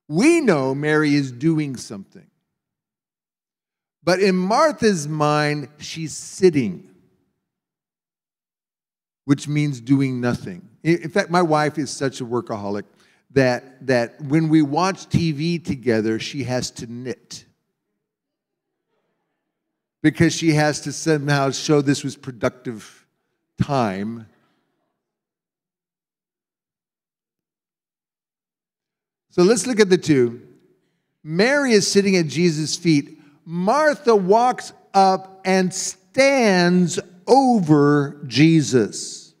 [0.06, 2.26] We know Mary is doing something.
[4.02, 6.90] But in Martha's mind, she's sitting,
[9.24, 10.68] which means doing nothing.
[10.82, 12.84] In fact, my wife is such a workaholic
[13.34, 17.44] that, that when we watch TV together, she has to knit.
[20.02, 23.06] Because she has to somehow show this was productive
[23.62, 24.26] time.
[29.30, 30.42] So let's look at the two.
[31.24, 33.18] Mary is sitting at Jesus' feet.
[33.44, 39.34] Martha walks up and stands over Jesus.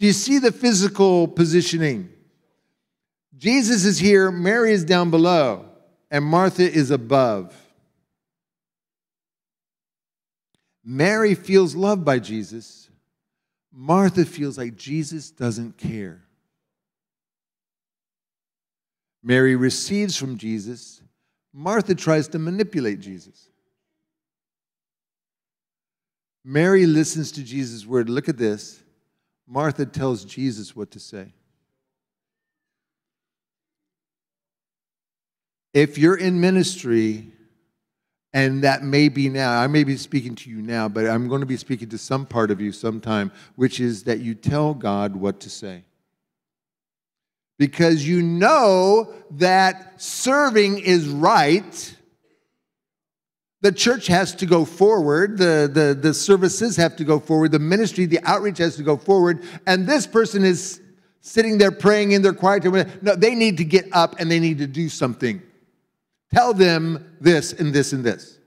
[0.00, 2.09] Do you see the physical positioning?
[3.40, 5.64] Jesus is here, Mary is down below,
[6.10, 7.56] and Martha is above.
[10.84, 12.90] Mary feels loved by Jesus.
[13.72, 16.22] Martha feels like Jesus doesn't care.
[19.22, 21.00] Mary receives from Jesus.
[21.50, 23.48] Martha tries to manipulate Jesus.
[26.44, 28.10] Mary listens to Jesus' word.
[28.10, 28.82] Look at this.
[29.46, 31.32] Martha tells Jesus what to say.
[35.72, 37.32] If you're in ministry,
[38.32, 41.40] and that may be now, I may be speaking to you now, but I'm going
[41.40, 45.16] to be speaking to some part of you sometime, which is that you tell God
[45.16, 45.84] what to say.
[47.58, 51.96] Because you know that serving is right.
[53.62, 57.58] The church has to go forward, the, the, the services have to go forward, the
[57.58, 60.80] ministry, the outreach has to go forward, and this person is
[61.20, 62.90] sitting there praying in their quiet time.
[63.02, 65.42] No, they need to get up and they need to do something.
[66.32, 68.38] Tell them this and this and this.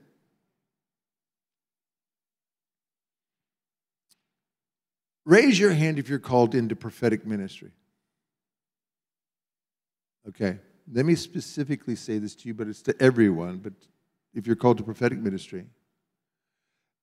[5.26, 7.70] Raise your hand if you're called into prophetic ministry.
[10.28, 10.58] Okay,
[10.92, 13.58] let me specifically say this to you, but it's to everyone.
[13.58, 13.74] But
[14.34, 15.66] if you're called to prophetic ministry,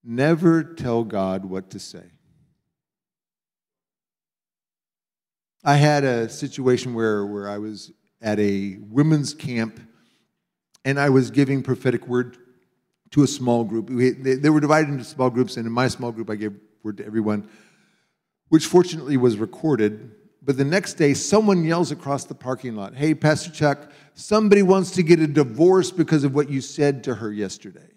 [0.03, 2.03] never tell God what to say.
[5.63, 9.79] I had a situation where, where I was at a women's camp
[10.85, 12.37] and I was giving prophetic word
[13.11, 13.89] to a small group.
[13.89, 16.53] We, they, they, were divided into small groups, and in my small group, I gave
[16.83, 17.47] word to everyone,
[18.49, 20.11] which fortunately was recorded.
[20.43, 24.91] But the next day, someone yells across the parking lot, Hey, Pastor Chuck, somebody wants
[24.91, 27.87] to get a divorce because of what you said to her yesterday.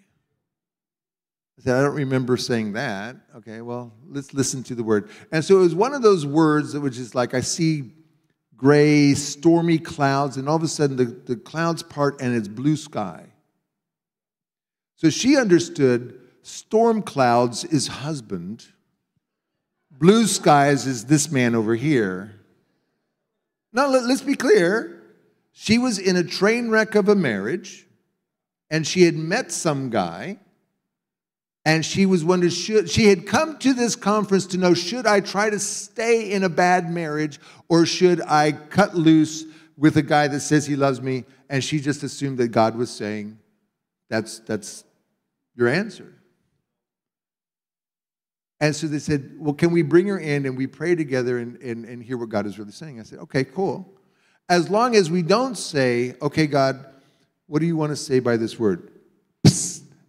[1.57, 3.15] I said, I don't remember saying that.
[3.37, 5.09] Okay, well, let's listen to the word.
[5.31, 7.93] And so it was one of those words that was just like, I see
[8.57, 12.75] gray, stormy clouds, and all of a sudden the, the clouds part and it's blue
[12.75, 13.25] sky.
[14.95, 18.65] So she understood storm clouds is husband,
[19.91, 22.39] blue skies is this man over here.
[23.73, 25.01] Now, let, let's be clear.
[25.51, 27.87] She was in a train wreck of a marriage,
[28.69, 30.39] and she had met some guy
[31.65, 35.19] and she was wondering should she had come to this conference to know should i
[35.19, 39.45] try to stay in a bad marriage or should i cut loose
[39.77, 41.25] with a guy that says he loves me?
[41.49, 43.37] And she just assumed that god was saying
[44.09, 44.83] that's that's
[45.55, 46.13] your answer.
[48.59, 51.57] And so they said well can we bring her in and we pray together and,
[51.57, 52.99] and, and hear what god is really saying?
[52.99, 53.91] I said okay cool.
[54.47, 56.85] As long as we don't say okay god
[57.47, 58.91] what do you want to say by this word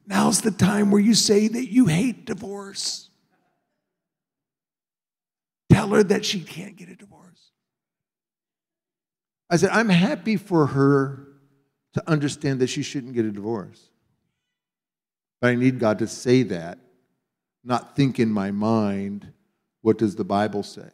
[0.06, 3.10] Now's the time where you say that you hate divorce.
[5.70, 7.50] Tell her that she can't get a divorce.
[9.50, 11.26] I said, I'm happy for her
[11.94, 13.88] to understand that she shouldn't get a divorce.
[15.40, 16.78] But I need God to say that,
[17.64, 19.32] not think in my mind,
[19.82, 20.88] what does the Bible say?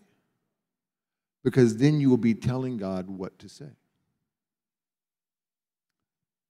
[1.44, 3.70] Because then you will be telling God what to say.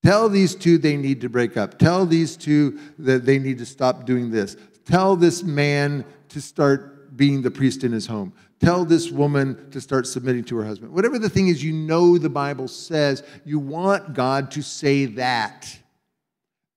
[0.03, 1.79] Tell these two they need to break up.
[1.79, 4.57] Tell these two that they need to stop doing this.
[4.85, 8.33] Tell this man to start being the priest in his home.
[8.59, 10.93] Tell this woman to start submitting to her husband.
[10.93, 15.79] Whatever the thing is, you know the Bible says, you want God to say that.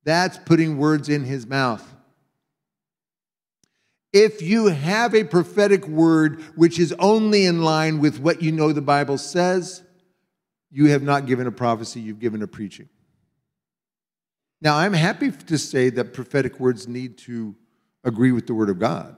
[0.04, 1.84] That's putting words in his mouth.
[4.14, 8.72] If you have a prophetic word which is only in line with what you know
[8.72, 9.84] the Bible says,
[10.72, 12.88] you have not given a prophecy, you've given a preaching.
[14.66, 17.54] Now, I'm happy to say that prophetic words need to
[18.04, 19.16] agree with the Word of God.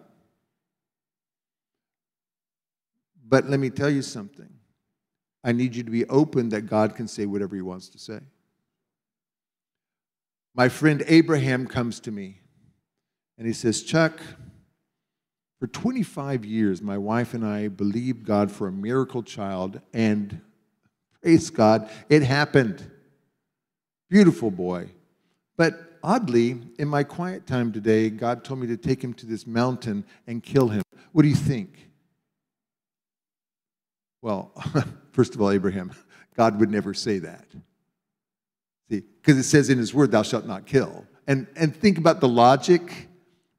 [3.26, 4.50] But let me tell you something.
[5.45, 8.20] I need you to be open that God can say whatever He wants to say.
[10.54, 12.41] My friend Abraham comes to me
[13.38, 14.20] and he says, Chuck,
[15.62, 20.41] for 25 years, my wife and I believed God for a miracle child, and
[21.22, 22.84] praise God, it happened.
[24.10, 24.89] Beautiful boy.
[25.58, 29.45] But oddly, in my quiet time today, God told me to take him to this
[29.47, 30.84] mountain and kill him.
[31.12, 31.89] What do you think?
[34.22, 34.51] Well,
[35.12, 35.91] first of all, Abraham,
[36.36, 37.45] God would never say that.
[38.89, 41.05] See, because it says in his word, thou shalt not kill.
[41.28, 43.10] And, and think about the logic.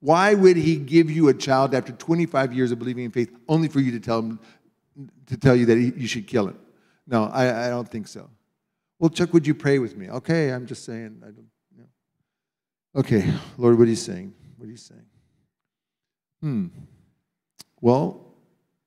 [0.01, 3.69] Why would he give you a child after 25 years of believing in faith only
[3.69, 4.41] for you to tell him
[5.27, 6.59] to tell you that he, you should kill him?
[7.07, 8.31] No, I, I don't think so.
[8.99, 10.09] Well, Chuck, would you pray with me?
[10.09, 11.23] Okay, I'm just saying.
[11.23, 11.49] I don't.
[12.97, 14.35] Okay, Lord, what are you saying?
[14.57, 15.07] What are you saying?
[16.41, 16.67] Hmm.
[17.81, 18.35] Well,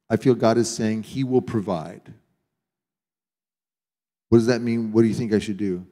[0.10, 2.14] I feel God is saying He will provide.
[4.30, 4.91] What does that mean?
[4.91, 5.86] What do you think I should do?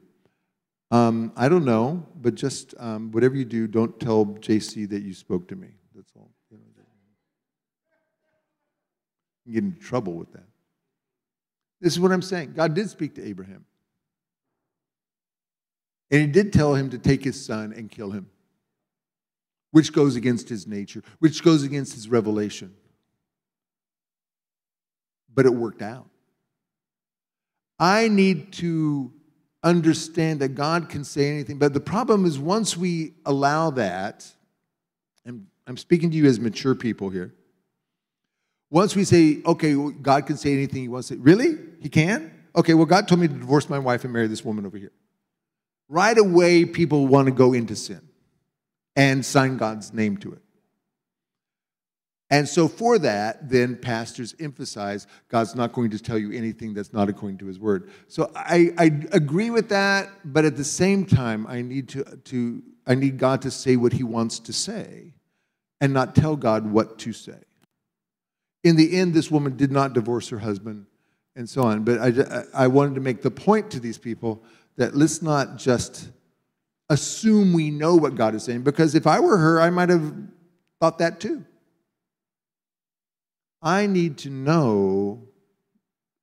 [0.90, 5.14] Um, I don't know, but just um, whatever you do, don't tell JC that you
[5.14, 5.68] spoke to me.
[5.94, 6.30] That's all.
[9.46, 10.46] You get in trouble with that.
[11.80, 12.52] This is what I'm saying.
[12.54, 13.64] God did speak to Abraham.
[16.10, 18.28] And he did tell him to take his son and kill him,
[19.70, 22.74] which goes against his nature, which goes against his revelation.
[25.32, 26.08] But it worked out.
[27.78, 29.12] I need to
[29.62, 31.58] understand that God can say anything.
[31.58, 34.26] But the problem is, once we allow that,
[35.24, 37.32] and I'm speaking to you as mature people here.
[38.70, 41.58] Once we say, okay, God can say anything he wants to really?
[41.80, 42.32] He can?
[42.54, 44.92] Okay, well, God told me to divorce my wife and marry this woman over here
[45.90, 48.00] right away people want to go into sin
[48.96, 50.42] and sign God's name to it.
[52.32, 56.92] And so, for that, then pastors emphasize God's not going to tell you anything that's
[56.92, 57.90] not according to his word.
[58.06, 62.62] So, I, I agree with that, but at the same time, I need, to, to,
[62.86, 65.14] I need God to say what he wants to say
[65.80, 67.42] and not tell God what to say.
[68.62, 70.86] In the end, this woman did not divorce her husband
[71.36, 71.84] and so on.
[71.84, 74.42] But I, I wanted to make the point to these people
[74.80, 76.08] that let's not just
[76.88, 80.14] assume we know what God is saying, because if I were her, I might have
[80.80, 81.44] thought that too.
[83.60, 85.22] I need to know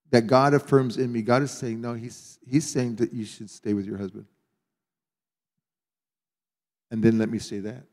[0.10, 1.22] that God affirms in me.
[1.22, 4.26] God is saying, no, he's, he's saying that you should stay with your husband.
[6.90, 7.84] And then let me say that.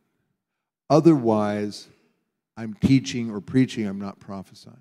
[0.89, 1.89] Otherwise,
[2.57, 4.77] I'm teaching or preaching, I'm not prophesying.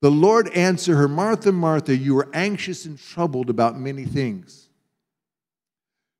[0.00, 4.68] The Lord answered her, Martha, Martha, you are anxious and troubled about many things.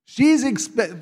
[0.05, 0.43] She's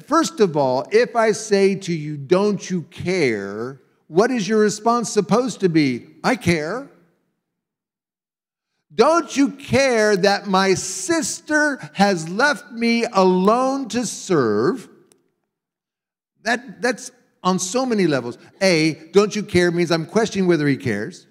[0.06, 5.10] first of all, if I say to you, don't you care, what is your response
[5.10, 6.08] supposed to be?
[6.24, 6.90] I care.
[8.94, 14.90] Don't you care that my sister has left me alone to serve?
[16.44, 17.12] That, that's
[17.44, 18.38] on so many levels.
[18.62, 21.27] A, don't you care means I'm questioning whether he cares.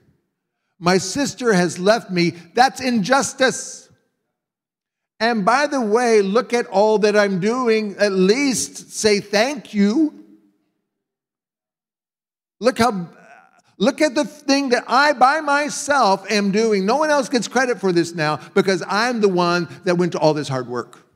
[0.78, 2.30] My sister has left me.
[2.54, 3.88] That's injustice.
[5.18, 7.96] And by the way, look at all that I'm doing.
[7.98, 10.12] At least say thank you.
[12.60, 13.08] Look how
[13.78, 16.84] look at the thing that I by myself am doing.
[16.84, 20.18] No one else gets credit for this now because I'm the one that went to
[20.18, 21.06] all this hard work.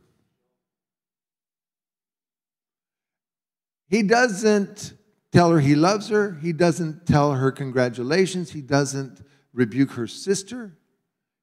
[3.88, 4.94] He doesn't
[5.32, 6.38] tell her he loves her.
[6.40, 8.52] He doesn't tell her congratulations.
[8.52, 9.20] He doesn't
[9.52, 10.76] rebuke her sister,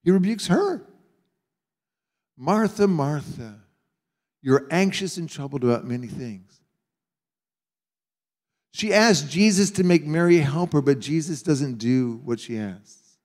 [0.03, 0.85] he rebukes her.
[2.37, 3.55] Martha, Martha,
[4.41, 6.61] you're anxious and troubled about many things.
[8.71, 13.17] She asked Jesus to make Mary help her, but Jesus doesn't do what she asks.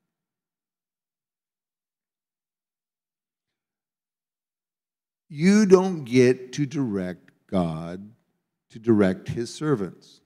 [5.29, 8.13] You don't get to direct God
[8.71, 10.22] to direct his servants.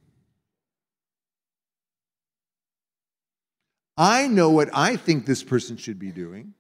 [3.97, 6.53] I know what I think this person should be doing.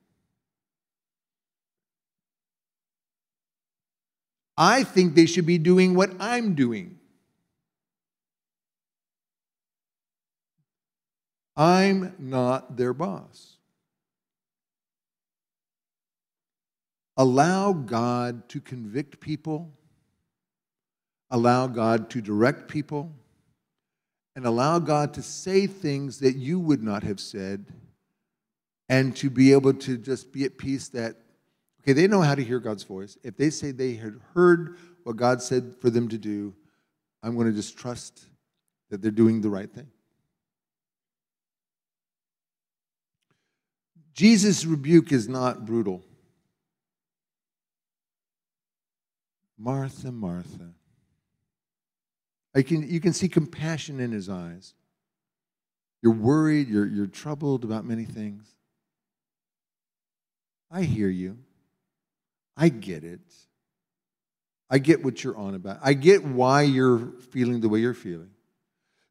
[4.57, 6.99] I think they should be doing what I'm doing.
[11.57, 13.57] I'm not their boss.
[17.19, 19.73] Allow God to convict people,
[21.31, 23.13] allow God to direct people
[24.37, 27.65] and allow God to say things that you would not have said
[28.89, 31.17] and to be able to just be at peace that,
[31.81, 33.17] okay, they know how to hear God's voice.
[33.25, 36.55] If they say they had heard what God said for them to do,
[37.23, 38.27] I'm going to just trust
[38.91, 39.89] that they're doing the right thing.
[44.13, 46.05] Jesus' rebuke is not brutal.
[49.59, 50.76] Martha, Martha.
[52.57, 54.75] You can, you can see compassion in his eyes.
[56.03, 58.47] You're worried, you're, you're troubled about many things.
[60.71, 61.39] I hear you.
[62.57, 63.21] I get it.
[64.71, 65.79] I get what you're on about.
[65.83, 68.31] I get why you're feeling the way you're feeling.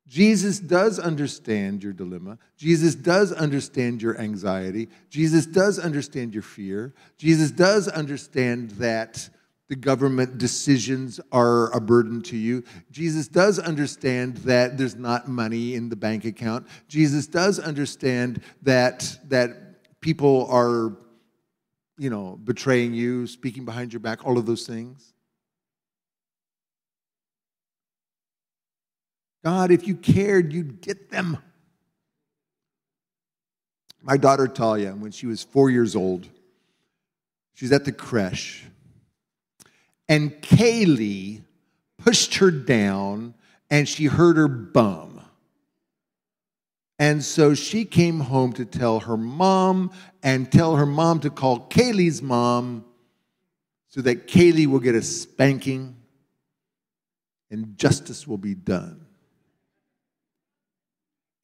[0.07, 2.37] Jesus does understand your dilemma.
[2.57, 4.89] Jesus does understand your anxiety.
[5.09, 6.93] Jesus does understand your fear.
[7.17, 9.29] Jesus does understand that
[9.67, 12.63] the government decisions are a burden to you.
[12.91, 16.67] Jesus does understand that there's not money in the bank account.
[16.87, 20.95] Jesus does understand that, that people are,
[21.97, 25.13] you know, betraying you, speaking behind your back, all of those things.
[29.43, 31.37] God, if you cared, you'd get them.
[34.01, 36.27] My daughter Talia, when she was four years old,
[37.55, 38.63] she's at the creche
[40.07, 41.43] and Kaylee
[41.97, 43.33] pushed her down
[43.69, 45.21] and she hurt her bum.
[46.97, 49.91] And so she came home to tell her mom
[50.23, 52.85] and tell her mom to call Kaylee's mom
[53.89, 55.95] so that Kaylee will get a spanking
[57.51, 59.05] and justice will be done.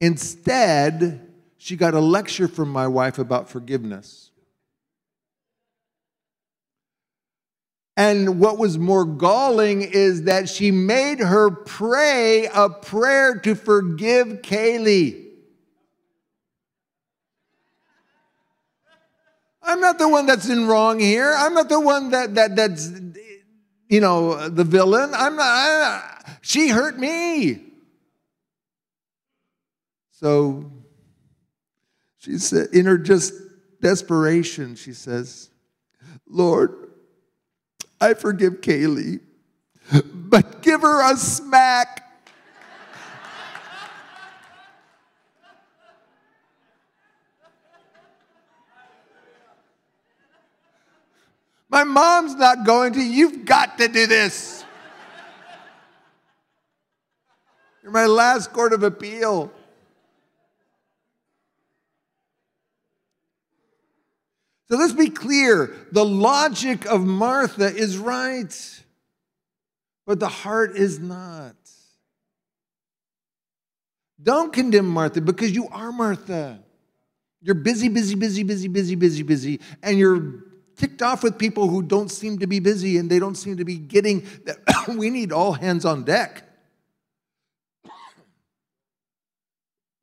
[0.00, 4.31] Instead, she got a lecture from my wife about forgiveness.
[7.96, 14.40] And what was more galling is that she made her pray a prayer to forgive
[14.42, 15.28] Kaylee.
[19.62, 21.34] I'm not the one that's in wrong here.
[21.36, 22.90] I'm not the one that, that that's
[23.88, 25.12] you know the villain.
[25.14, 25.44] I'm not.
[25.44, 27.60] I, she hurt me.
[30.10, 30.72] So
[32.18, 33.34] she said, in her just
[33.80, 35.50] desperation, she says,
[36.28, 36.91] Lord,
[38.02, 39.20] I forgive Kaylee,
[40.12, 42.00] but give her a smack.
[51.68, 53.00] My mom's not going to.
[53.00, 54.64] You've got to do this.
[57.84, 59.52] You're my last court of appeal.
[64.72, 68.82] So let's be clear the logic of Martha is right,
[70.06, 71.54] but the heart is not.
[74.22, 76.58] Don't condemn Martha because you are Martha.
[77.42, 80.44] You're busy, busy, busy, busy, busy, busy, busy, and you're
[80.78, 83.66] ticked off with people who don't seem to be busy and they don't seem to
[83.66, 84.56] be getting that
[84.96, 86.44] we need all hands on deck.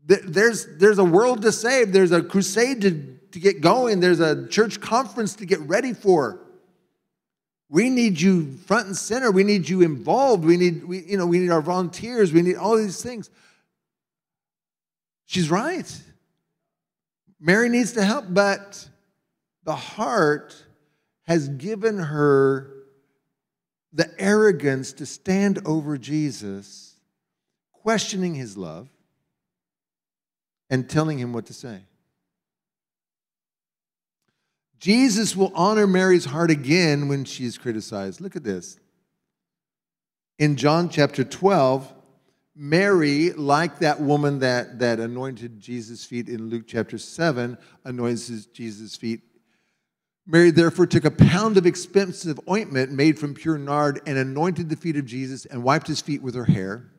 [0.06, 4.00] There's, there's a world to save, there's a crusade to to get going.
[4.00, 6.40] There's a church conference to get ready for.
[7.70, 9.32] We need you front and center.
[9.32, 10.44] We need you involved.
[10.44, 12.34] We need, we, you know, we need our volunteers.
[12.34, 13.30] We need all these things.
[15.26, 16.02] She's right.
[17.40, 18.88] Mary needs to help, but
[19.64, 20.66] the heart
[21.28, 22.74] has given her
[23.94, 26.96] the arrogance to stand over Jesus,
[27.72, 28.90] questioning his love
[30.70, 31.82] and telling him what to say.
[34.80, 38.22] Jesus will honor Mary's heart again when she is criticized.
[38.22, 38.80] Look at this.
[40.38, 41.94] In John chapter 12,
[42.56, 48.96] Mary, like that woman that, that anointed Jesus' feet in Luke chapter 7, anoints Jesus'
[48.96, 49.22] feet.
[50.26, 54.76] Mary therefore took a pound of expensive ointment made from pure nard and anointed the
[54.76, 56.90] feet of Jesus and wiped his feet with her hair.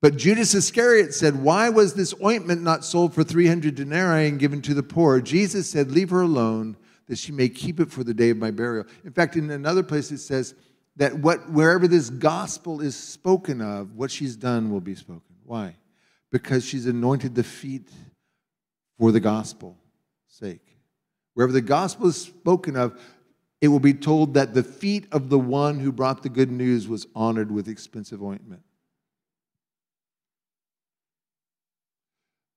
[0.00, 4.62] But Judas Iscariot said, Why was this ointment not sold for 300 denarii and given
[4.62, 5.20] to the poor?
[5.20, 6.76] Jesus said, Leave her alone
[7.08, 8.86] that she may keep it for the day of my burial.
[9.04, 10.54] In fact, in another place it says
[10.96, 15.22] that what, wherever this gospel is spoken of, what she's done will be spoken.
[15.44, 15.76] Why?
[16.30, 17.88] Because she's anointed the feet
[18.98, 19.76] for the gospel's
[20.28, 20.76] sake.
[21.34, 23.00] Wherever the gospel is spoken of,
[23.60, 26.86] it will be told that the feet of the one who brought the good news
[26.86, 28.62] was honored with expensive ointment.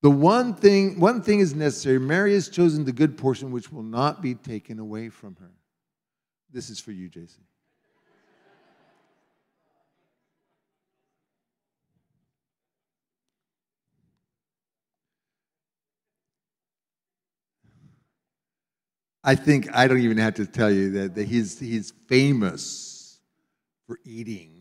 [0.08, 1.98] The one thing, one thing is necessary.
[1.98, 5.50] Mary has chosen the good portion which will not be taken away from her.
[6.50, 7.42] This is for you, Jason.
[19.22, 23.18] I think I don't even have to tell you that, that he's, he's famous
[23.86, 24.57] for eating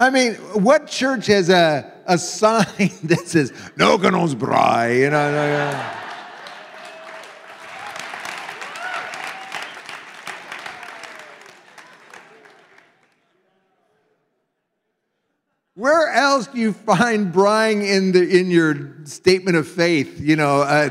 [0.00, 2.64] I mean, what church has a, a sign
[3.04, 5.30] that says, no nos braai, you know?
[5.30, 5.96] No, no.
[15.74, 20.18] Where else do you find brying in, the, in your statement of faith?
[20.18, 20.88] You know, uh,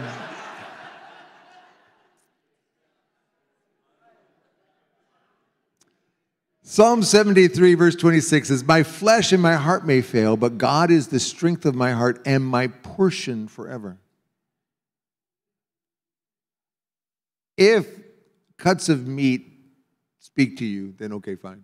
[6.71, 11.07] Psalm 73, verse 26 says, My flesh and my heart may fail, but God is
[11.07, 13.97] the strength of my heart and my portion forever.
[17.57, 17.87] If
[18.57, 19.47] cuts of meat
[20.19, 21.63] speak to you, then okay, fine.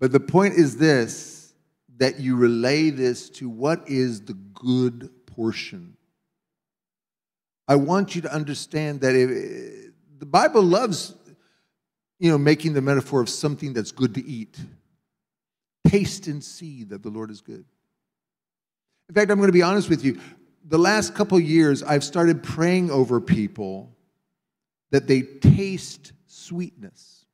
[0.00, 1.54] But the point is this
[1.98, 5.96] that you relay this to what is the good portion.
[7.68, 11.14] I want you to understand that if, the Bible loves,
[12.18, 14.58] you know, making the metaphor of something that's good to eat.
[15.86, 17.64] Taste and see that the Lord is good.
[19.08, 20.18] In fact, I'm going to be honest with you.
[20.66, 23.94] The last couple years, I've started praying over people
[24.90, 27.26] that they taste sweetness.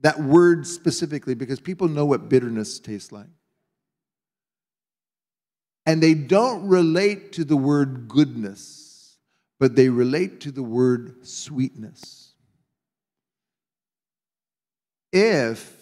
[0.00, 3.28] That word specifically, because people know what bitterness tastes like.
[5.86, 8.85] And they don't relate to the word goodness,
[9.58, 12.34] but they relate to the word sweetness.
[15.12, 15.76] If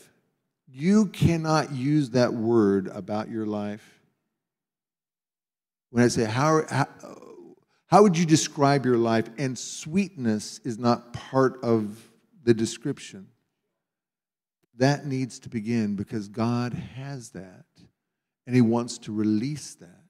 [0.75, 4.01] you cannot use that word about your life.
[5.91, 6.89] When I say, how, how,
[7.87, 9.31] how would you describe your life?
[9.39, 12.11] And sweetness is not part of
[12.43, 13.29] the description.
[14.79, 17.67] That needs to begin because God has that
[18.45, 20.04] and He wants to release that.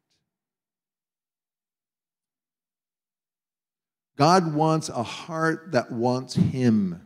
[4.17, 7.01] God wants a heart that wants Him.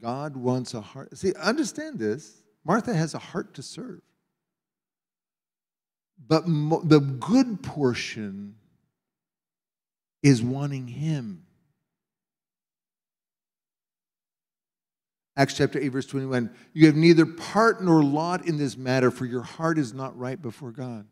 [0.00, 1.16] God wants a heart.
[1.16, 2.42] See, understand this.
[2.64, 4.02] Martha has a heart to serve.
[6.26, 8.56] But mo- the good portion
[10.22, 11.46] is wanting Him.
[15.36, 19.24] Acts chapter 8, verse 21 You have neither part nor lot in this matter, for
[19.24, 21.06] your heart is not right before God.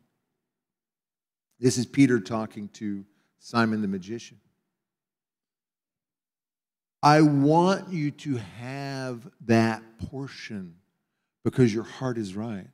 [1.59, 3.05] This is Peter talking to
[3.45, 4.38] Simon the magician.
[7.03, 10.76] I want you to have that portion
[11.45, 12.68] because your heart is right.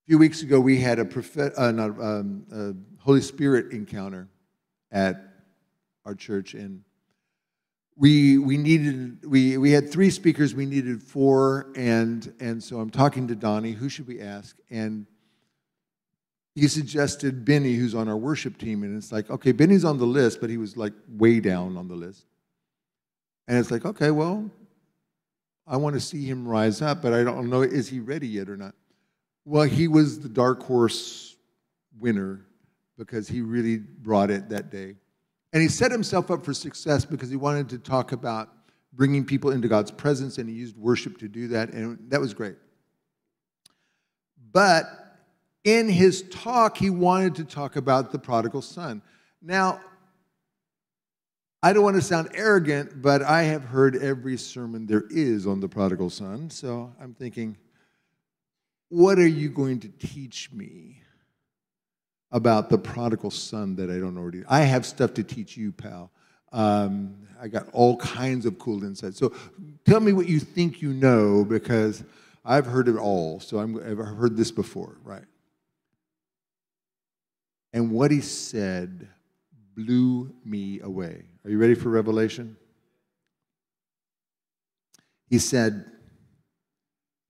[0.00, 4.26] A few weeks ago, we had a, prophet, uh, not, um, a Holy Spirit encounter
[4.90, 5.22] at
[6.04, 6.82] our church, and
[7.94, 10.52] we we needed we we had three speakers.
[10.52, 13.72] We needed four, and and so I'm talking to Donnie.
[13.72, 14.56] Who should we ask?
[14.68, 15.06] And
[16.54, 20.06] he suggested Benny, who's on our worship team, and it's like, okay, Benny's on the
[20.06, 22.26] list, but he was like way down on the list.
[23.48, 24.50] And it's like, okay, well,
[25.66, 28.48] I want to see him rise up, but I don't know, is he ready yet
[28.48, 28.74] or not?
[29.44, 31.36] Well, he was the dark horse
[31.98, 32.44] winner
[32.98, 34.94] because he really brought it that day.
[35.52, 38.50] And he set himself up for success because he wanted to talk about
[38.92, 42.34] bringing people into God's presence, and he used worship to do that, and that was
[42.34, 42.56] great.
[44.52, 45.01] But
[45.64, 49.02] in his talk, he wanted to talk about the prodigal son.
[49.40, 49.80] Now,
[51.62, 55.60] I don't want to sound arrogant, but I have heard every sermon there is on
[55.60, 56.50] the prodigal son.
[56.50, 57.56] So I'm thinking,
[58.88, 61.00] what are you going to teach me
[62.32, 64.42] about the prodigal son that I don't already?
[64.48, 66.10] I have stuff to teach you, pal.
[66.52, 69.18] Um, I got all kinds of cool insights.
[69.18, 69.32] So
[69.84, 72.02] tell me what you think you know because
[72.44, 73.38] I've heard it all.
[73.38, 75.24] So i have heard this before, right?
[77.72, 79.08] And what he said
[79.74, 81.24] blew me away.
[81.44, 82.56] Are you ready for revelation?
[85.28, 85.86] He said,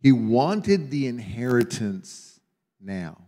[0.02, 2.40] he wanted the inheritance
[2.80, 3.18] now.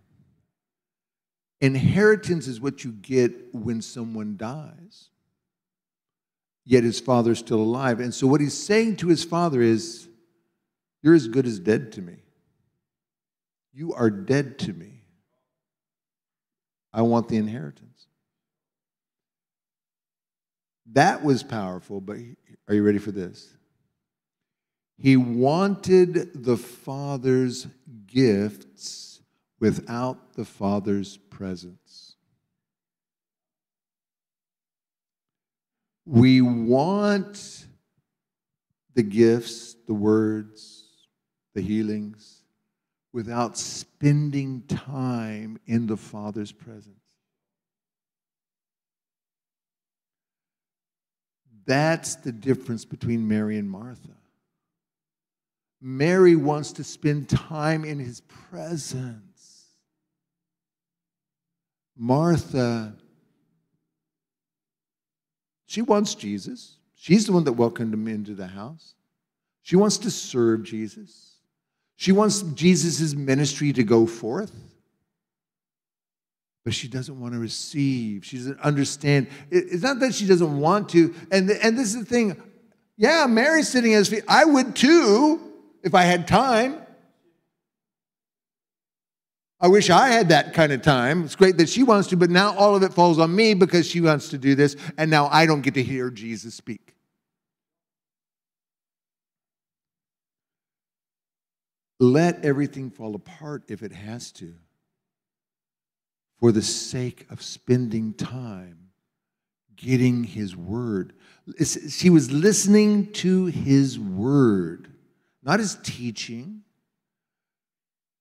[1.60, 5.09] Inheritance is what you get when someone dies.
[6.64, 8.01] Yet his father's still alive.
[8.01, 10.09] And so what he's saying to his father is,
[11.01, 12.16] You're as good as dead to me.
[13.72, 15.03] You are dead to me.
[16.94, 18.06] I want the inheritance.
[20.92, 22.18] That was powerful, but
[22.68, 23.52] are you ready for this?
[24.96, 27.66] He wanted the Father's
[28.06, 29.20] gifts
[29.58, 32.14] without the Father's presence.
[36.06, 37.66] We want
[38.94, 40.84] the gifts, the words,
[41.54, 42.34] the healings,
[43.15, 46.99] without spending time in the Father's presence.
[51.65, 54.16] That's the difference between Mary and Martha.
[55.81, 59.69] Mary wants to spend time in his presence.
[61.97, 62.97] Martha,
[65.66, 66.78] she wants Jesus.
[66.97, 68.95] She's the one that welcomed him into the house.
[69.62, 71.34] She wants to serve Jesus.
[71.96, 74.52] She wants Jesus' ministry to go forth,
[76.64, 78.24] but she doesn't want to receive.
[78.24, 79.28] She doesn't understand.
[79.50, 81.14] It's not that she doesn't want to.
[81.30, 82.40] And, and this is the thing
[82.96, 84.24] yeah, Mary's sitting at his feet.
[84.28, 85.52] I would too
[85.82, 86.80] if I had time.
[89.60, 91.24] I wish I had that kind of time.
[91.24, 93.88] It's great that she wants to, but now all of it falls on me because
[93.88, 96.93] she wants to do this, and now I don't get to hear Jesus speak.
[102.00, 104.54] Let everything fall apart if it has to,
[106.40, 108.90] for the sake of spending time
[109.76, 111.14] getting His Word.
[111.88, 114.92] She was listening to His Word,
[115.42, 116.62] not His teaching.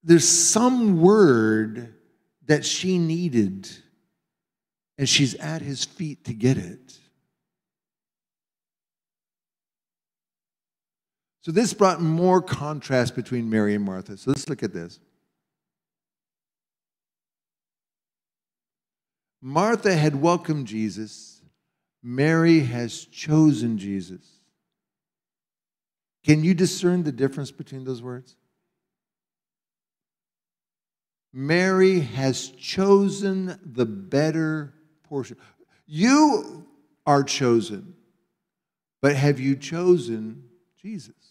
[0.04, 1.96] There's some word
[2.46, 3.70] that she needed,
[4.98, 7.00] and she's at His feet to get it.
[11.44, 14.16] So this brought more contrast between Mary and Martha.
[14.16, 15.02] So let's look at this.
[19.42, 21.42] Martha had welcomed Jesus.
[22.02, 24.26] Mary has chosen Jesus.
[26.24, 28.38] Can you discern the difference between those words?
[31.34, 35.36] Mary has chosen the better portion.
[35.86, 36.66] You
[37.06, 37.96] are chosen,
[39.02, 40.46] but have you chosen
[40.82, 41.23] Jesus?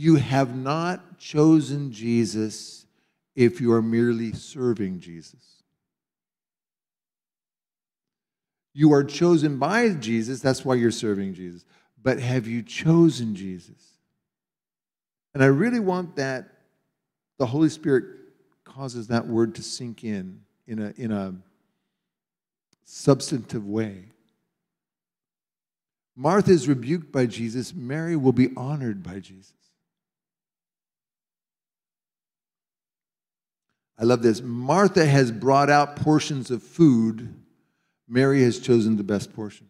[0.00, 2.86] You have not chosen Jesus
[3.34, 5.42] if you are merely serving Jesus.
[8.72, 11.64] You are chosen by Jesus, that's why you're serving Jesus.
[12.00, 13.96] But have you chosen Jesus?
[15.34, 16.46] And I really want that
[17.38, 18.04] the Holy Spirit
[18.62, 21.34] causes that word to sink in in a, in a
[22.84, 24.04] substantive way.
[26.14, 29.57] Martha is rebuked by Jesus, Mary will be honored by Jesus.
[33.98, 34.40] I love this.
[34.40, 37.34] Martha has brought out portions of food,
[38.08, 39.68] Mary has chosen the best portion.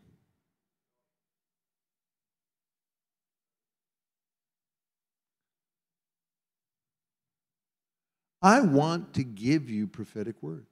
[8.40, 10.70] I want to give you prophetic words.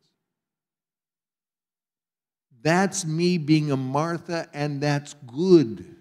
[2.63, 5.97] That's me being a Martha, and that's good.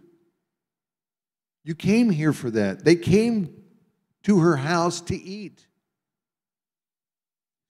[1.64, 2.86] You came here for that.
[2.86, 3.64] They came
[4.24, 5.66] to her house to eat.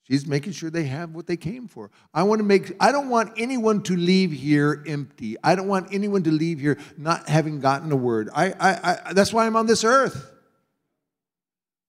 [0.08, 1.90] She's making sure they have what they came for.
[2.14, 5.36] I want to make I don't want anyone to leave here empty.
[5.44, 8.30] I don't want anyone to leave here not having gotten a word.
[8.34, 10.32] I, I, I that's why I'm on this earth.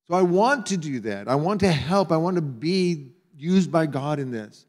[0.09, 1.29] So I want to do that.
[1.29, 2.11] I want to help.
[2.11, 4.65] I want to be used by God in this.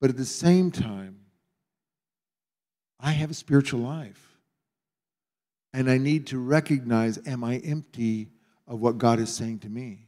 [0.00, 1.20] But at the same time,
[3.00, 4.36] I have a spiritual life.
[5.72, 8.28] And I need to recognize am I empty
[8.66, 10.06] of what God is saying to me?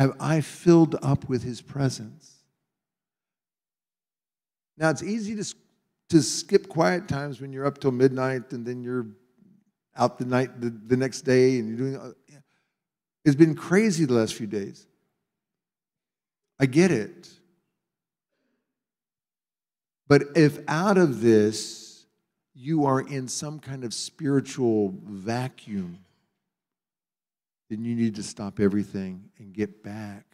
[0.00, 2.38] Have I filled up with his presence?
[4.78, 5.54] Now, it's easy to,
[6.08, 9.08] to skip quiet times when you're up till midnight and then you're
[9.94, 12.12] out the night the, the next day and you're doing uh,
[13.26, 14.86] it's been crazy the last few days.
[16.58, 17.28] I get it.
[20.08, 22.06] But if out of this
[22.54, 25.98] you are in some kind of spiritual vacuum,
[27.70, 30.26] then you need to stop everything and get back.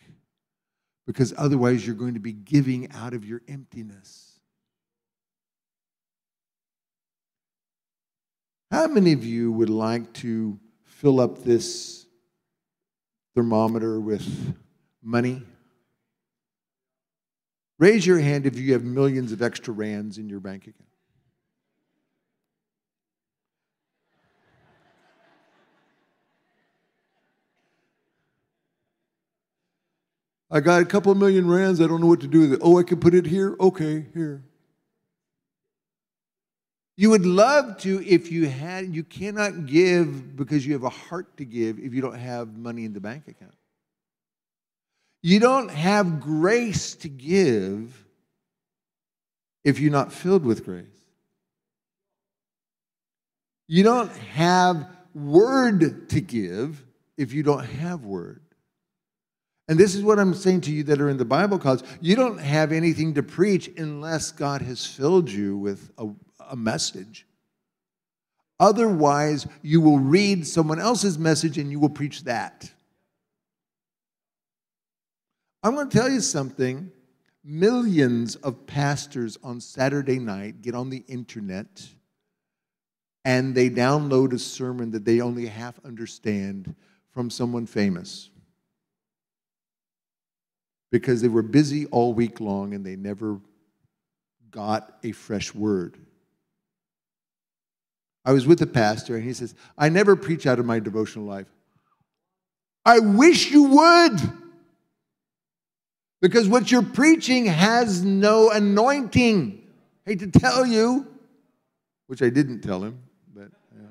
[1.06, 4.40] Because otherwise, you're going to be giving out of your emptiness.
[8.70, 12.06] How many of you would like to fill up this
[13.34, 14.56] thermometer with
[15.02, 15.42] money?
[17.78, 20.85] Raise your hand if you have millions of extra rands in your bank account.
[30.50, 31.80] I got a couple million rands.
[31.80, 32.60] I don't know what to do with it.
[32.62, 33.56] Oh, I can put it here?
[33.58, 34.44] Okay, here.
[36.96, 41.36] You would love to if you had, you cannot give because you have a heart
[41.36, 43.54] to give if you don't have money in the bank account.
[45.22, 48.06] You don't have grace to give
[49.64, 50.86] if you're not filled with grace.
[53.68, 56.82] You don't have word to give
[57.16, 58.45] if you don't have word.
[59.68, 61.82] And this is what I'm saying to you that are in the Bible college.
[62.00, 66.08] You don't have anything to preach unless God has filled you with a,
[66.50, 67.26] a message.
[68.60, 72.70] Otherwise, you will read someone else's message and you will preach that.
[75.62, 76.92] I'm going to tell you something.
[77.42, 81.88] Millions of pastors on Saturday night get on the internet
[83.24, 86.74] and they download a sermon that they only half understand
[87.10, 88.30] from someone famous
[91.00, 93.38] because they were busy all week long and they never
[94.50, 95.98] got a fresh word.
[98.24, 101.26] I was with a pastor and he says, I never preach out of my devotional
[101.26, 101.48] life.
[102.82, 104.18] I wish you would.
[106.22, 109.62] Because what you're preaching has no anointing.
[110.06, 111.06] I Hate to tell you,
[112.06, 112.98] which I didn't tell him,
[113.34, 113.88] but yeah.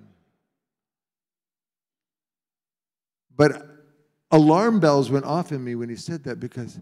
[3.38, 3.68] but
[4.32, 6.80] alarm bells went off in me when he said that because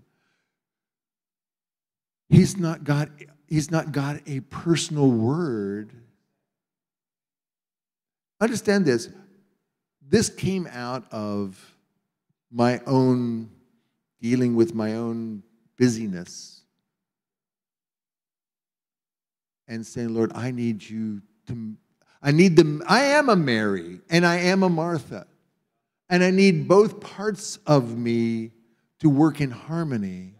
[2.33, 3.09] he's not got
[3.47, 5.93] he's not got a personal word.
[8.41, 9.09] Understand this.
[10.07, 11.57] This came out of
[12.51, 13.49] my own
[14.21, 15.43] dealing with my own
[15.77, 16.61] busyness
[19.67, 21.75] and saying, Lord, I need you to,
[22.21, 25.27] I need the, I am a Mary and I am a Martha.
[26.09, 28.51] And I need both parts of me
[28.99, 30.32] to work in harmony.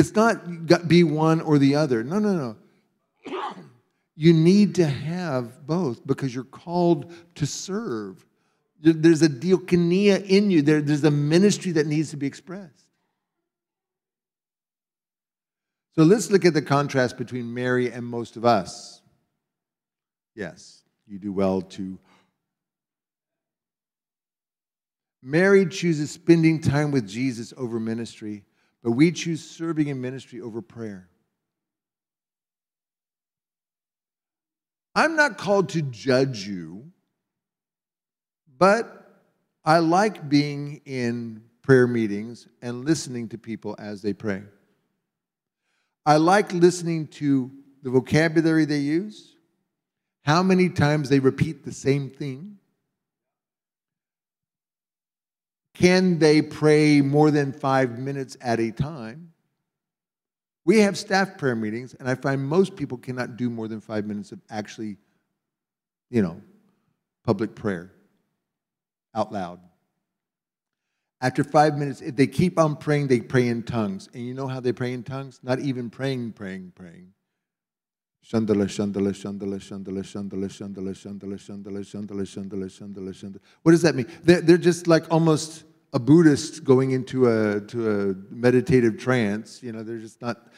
[0.00, 2.02] It's not be one or the other.
[2.02, 2.56] No, no, no.
[4.16, 8.22] You need to have both because you're called to serve.
[8.82, 12.84] There's a diakonia in you, there, there's a ministry that needs to be expressed.
[15.94, 19.00] So let's look at the contrast between Mary and most of us.
[20.34, 21.98] Yes, you do well to.
[25.22, 28.44] Mary chooses spending time with Jesus over ministry,
[28.82, 31.08] but we choose serving in ministry over prayer.
[34.94, 36.90] I'm not called to judge you,
[38.58, 38.96] but
[39.64, 44.42] I like being in prayer meetings and listening to people as they pray.
[46.04, 47.50] I like listening to
[47.82, 49.36] the vocabulary they use,
[50.22, 52.58] how many times they repeat the same thing.
[55.74, 59.32] Can they pray more than five minutes at a time?
[60.64, 64.04] We have staff prayer meetings, and I find most people cannot do more than five
[64.04, 64.98] minutes of actually,
[66.10, 66.40] you know,
[67.24, 67.92] public prayer
[69.14, 69.60] out loud.
[71.22, 74.08] After five minutes, if they keep on praying, they pray in tongues.
[74.14, 75.40] And you know how they pray in tongues?
[75.42, 77.12] Not even praying, praying, praying.
[78.24, 83.40] Shandala, shandala, shandala, shandala, shandala, shandala, shandala, shandala, shandala, shandala, shandala, shandala.
[83.62, 84.06] What does that mean?
[84.22, 89.62] They're, they're just like almost a Buddhist going into a, to a meditative trance.
[89.62, 90.48] You know, they're just not.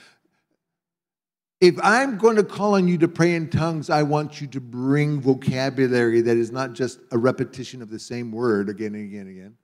[1.61, 4.61] If I'm going to call on you to pray in tongues, I want you to
[4.61, 9.21] bring vocabulary that is not just a repetition of the same word again and again
[9.21, 9.57] and again.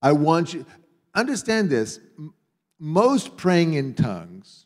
[0.00, 0.64] I want you,
[1.14, 1.98] understand this.
[2.78, 4.61] Most praying in tongues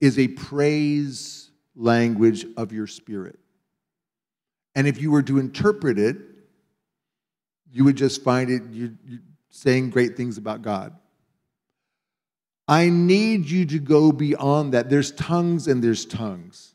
[0.00, 3.38] is a praise language of your spirit.
[4.74, 6.16] And if you were to interpret it,
[7.70, 9.18] you would just find it you, you
[9.50, 10.96] saying great things about God.
[12.66, 14.90] I need you to go beyond that.
[14.90, 16.74] There's tongues and there's tongues,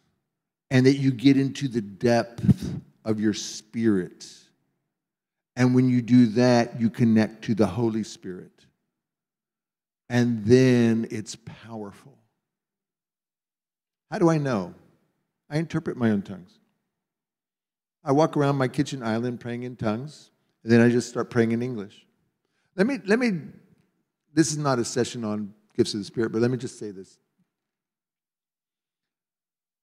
[0.71, 2.73] and that you get into the depth
[3.05, 4.25] of your spirit
[5.55, 8.51] and when you do that, you connect to the Holy Spirit.
[10.09, 12.17] And then it's powerful.
[14.13, 14.75] How do I know?
[15.49, 16.59] I interpret my own tongues.
[18.03, 20.29] I walk around my kitchen island praying in tongues,
[20.61, 22.05] and then I just start praying in English.
[22.75, 23.39] Let me, let me,
[24.31, 26.91] this is not a session on gifts of the Spirit, but let me just say
[26.91, 27.17] this.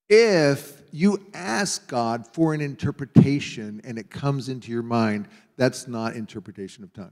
[0.09, 5.27] If you ask God for an interpretation and it comes into your mind,
[5.57, 7.11] that's not interpretation of tongues.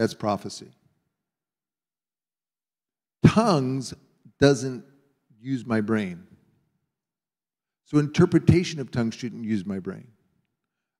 [0.00, 0.72] That's prophecy.
[3.24, 3.94] Tongues
[4.40, 4.84] doesn't
[5.40, 6.26] use my brain.
[7.84, 10.08] So interpretation of tongues shouldn't use my brain.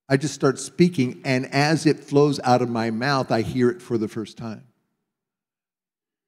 [0.09, 3.83] I just start speaking, and as it flows out of my mouth, I hear it
[3.83, 4.65] for the first time.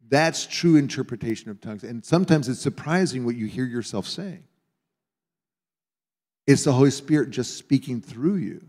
[0.08, 1.84] That's true interpretation of tongues.
[1.84, 4.42] And sometimes it's surprising what you hear yourself saying.
[6.46, 8.66] It's the Holy Spirit just speaking through you.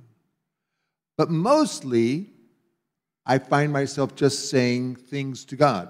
[1.17, 2.29] But mostly,
[3.25, 5.89] I find myself just saying things to God.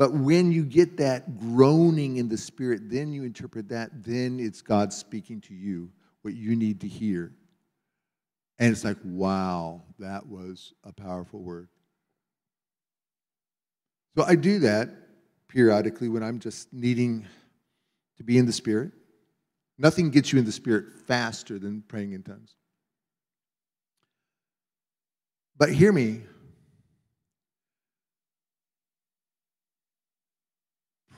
[0.00, 4.62] But when you get that groaning in the spirit, then you interpret that, then it's
[4.62, 5.90] God speaking to you
[6.22, 7.34] what you need to hear.
[8.58, 11.68] And it's like, wow, that was a powerful word.
[14.16, 14.88] So I do that
[15.48, 17.26] periodically when I'm just needing
[18.16, 18.92] to be in the Spirit.
[19.76, 22.54] Nothing gets you in the Spirit faster than praying in tongues.
[25.58, 26.22] But hear me.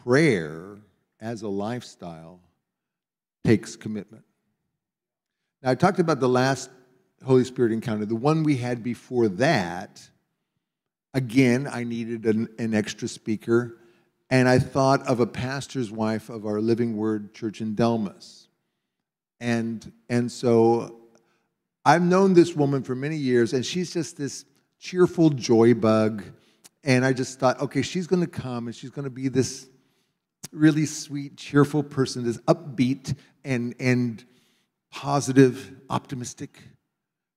[0.04, 0.78] Prayer
[1.20, 2.40] as a lifestyle
[3.44, 4.24] takes commitment.
[5.62, 6.70] Now, I talked about the last
[7.24, 8.04] Holy Spirit encounter.
[8.04, 10.08] The one we had before that
[11.14, 13.76] Again, I needed an, an extra speaker,
[14.30, 18.46] and I thought of a pastor's wife of our Living Word Church in Delmas.
[19.38, 21.00] And, and so
[21.84, 24.46] I've known this woman for many years, and she's just this
[24.78, 26.22] cheerful joy bug.
[26.82, 29.68] And I just thought, okay, she's going to come and she's going to be this
[30.52, 34.24] really sweet, cheerful person, this upbeat and, and
[34.90, 36.62] positive, optimistic.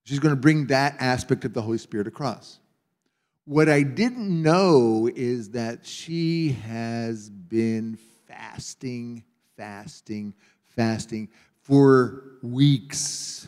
[0.03, 2.59] She's going to bring that aspect of the Holy Spirit across.
[3.45, 7.97] What I didn't know is that she has been
[8.27, 9.23] fasting,
[9.55, 10.33] fasting,
[10.75, 11.29] fasting
[11.61, 13.47] for weeks.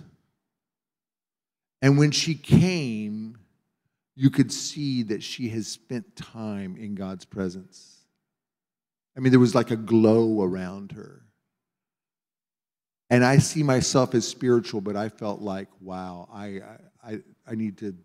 [1.81, 3.37] And when she came,
[4.15, 7.96] you could see that she has spent time in God's presence.
[9.17, 11.23] I mean, there was like a glow around her.
[13.09, 16.61] And I see myself as spiritual, but I felt like, wow, I,
[17.03, 17.95] I, I need to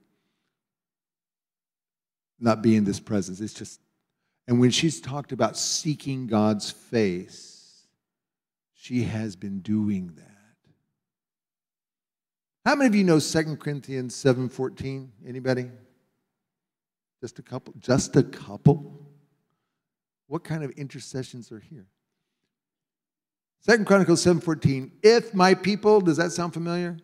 [2.40, 3.40] not be in this presence.
[3.40, 3.80] It's just,
[4.48, 7.84] and when she's talked about seeking God's face,
[8.74, 10.28] she has been doing that.
[12.64, 15.08] How many of you know 2 Corinthians 7:14?
[15.26, 15.68] Anybody?
[17.20, 17.74] Just a couple?
[17.78, 19.01] Just a couple?
[20.32, 21.84] What kind of intercessions are here?
[23.60, 24.90] Second Chronicles 7:14.
[25.02, 26.96] If my people, does that sound familiar?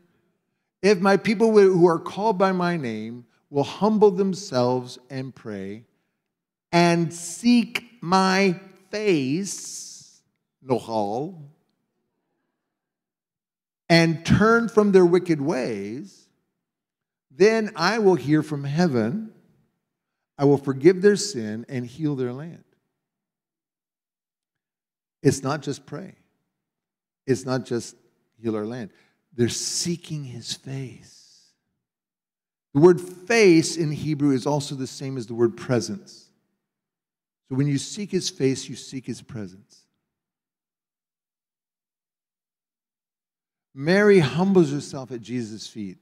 [0.80, 5.84] If my people who are called by my name will humble themselves and pray
[6.72, 8.58] and seek my
[8.90, 10.22] face,
[10.66, 11.50] nohal,
[13.90, 16.30] and turn from their wicked ways,
[17.30, 19.34] then I will hear from heaven,
[20.38, 22.64] I will forgive their sin and heal their land.
[25.22, 26.14] It's not just pray.
[27.26, 27.96] It's not just
[28.40, 28.90] heal our land.
[29.34, 31.52] They're seeking his face.
[32.74, 36.28] The word face in Hebrew is also the same as the word presence.
[37.48, 39.84] So when you seek his face, you seek his presence.
[43.74, 45.98] Mary humbles herself at Jesus' feet.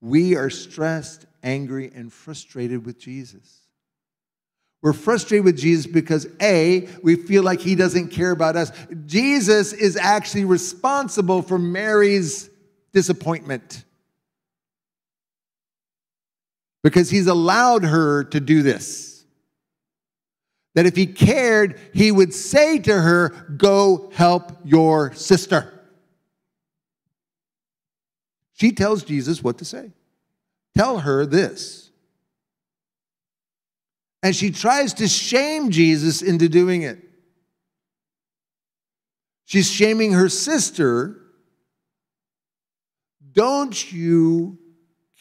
[0.00, 3.65] We are stressed, angry, and frustrated with Jesus.
[4.82, 8.70] We're frustrated with Jesus because A, we feel like he doesn't care about us.
[9.06, 12.50] Jesus is actually responsible for Mary's
[12.92, 13.84] disappointment
[16.82, 19.24] because he's allowed her to do this.
[20.76, 25.72] That if he cared, he would say to her, Go help your sister.
[28.52, 29.92] She tells Jesus what to say.
[30.76, 31.85] Tell her this.
[34.26, 36.98] And she tries to shame Jesus into doing it.
[39.44, 41.20] She's shaming her sister.
[43.30, 44.58] Don't you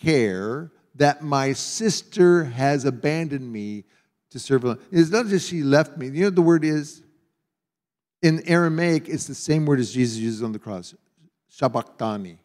[0.01, 3.83] care that my sister has abandoned me
[4.31, 4.79] to serve alone.
[4.91, 6.07] It's not just she left me.
[6.07, 7.03] You know what the word is?
[8.23, 10.95] In Aramaic, it's the same word as Jesus uses on the cross.
[11.49, 12.39] Sabachthani.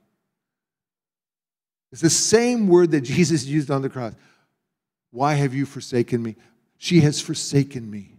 [1.91, 4.13] It's the same word that Jesus used on the cross.
[5.11, 6.37] Why have you forsaken me?
[6.83, 8.15] She has forsaken me.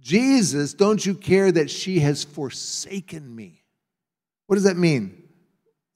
[0.00, 3.62] Jesus, don't you care that she has forsaken me?
[4.46, 5.22] What does that mean?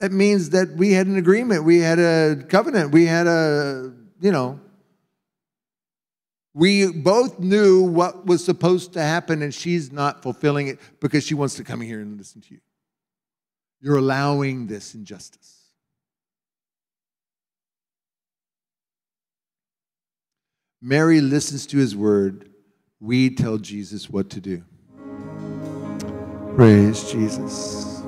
[0.01, 4.33] That means that we had an agreement, we had a covenant, we had a, you
[4.33, 4.61] know,
[6.53, 11.33] we both knew what was supposed to happen, and she's not fulfilling it because she
[11.33, 12.61] wants to come here and listen to you.
[13.81, 15.58] You're allowing this injustice.
[20.81, 22.51] Mary listens to his word.
[23.01, 24.63] We tell Jesus what to do.
[26.55, 28.03] Praise Jesus.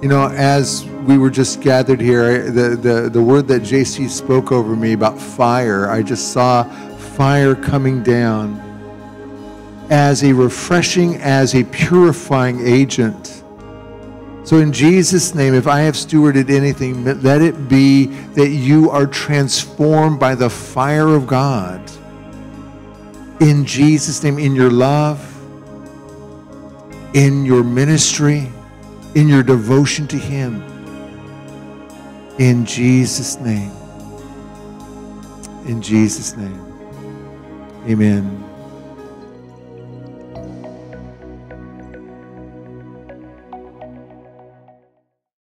[0.00, 4.52] You know, as we were just gathered here, the, the, the word that JC spoke
[4.52, 6.64] over me about fire, I just saw
[7.16, 8.62] fire coming down
[9.90, 13.35] as a refreshing, as a purifying agent.
[14.46, 19.06] So, in Jesus' name, if I have stewarded anything, let it be that you are
[19.06, 21.82] transformed by the fire of God.
[23.40, 25.20] In Jesus' name, in your love,
[27.12, 28.50] in your ministry
[29.16, 30.62] in your devotion to Him.
[32.38, 33.72] In Jesus' name.
[35.66, 36.62] In Jesus' name.
[37.88, 38.45] Amen.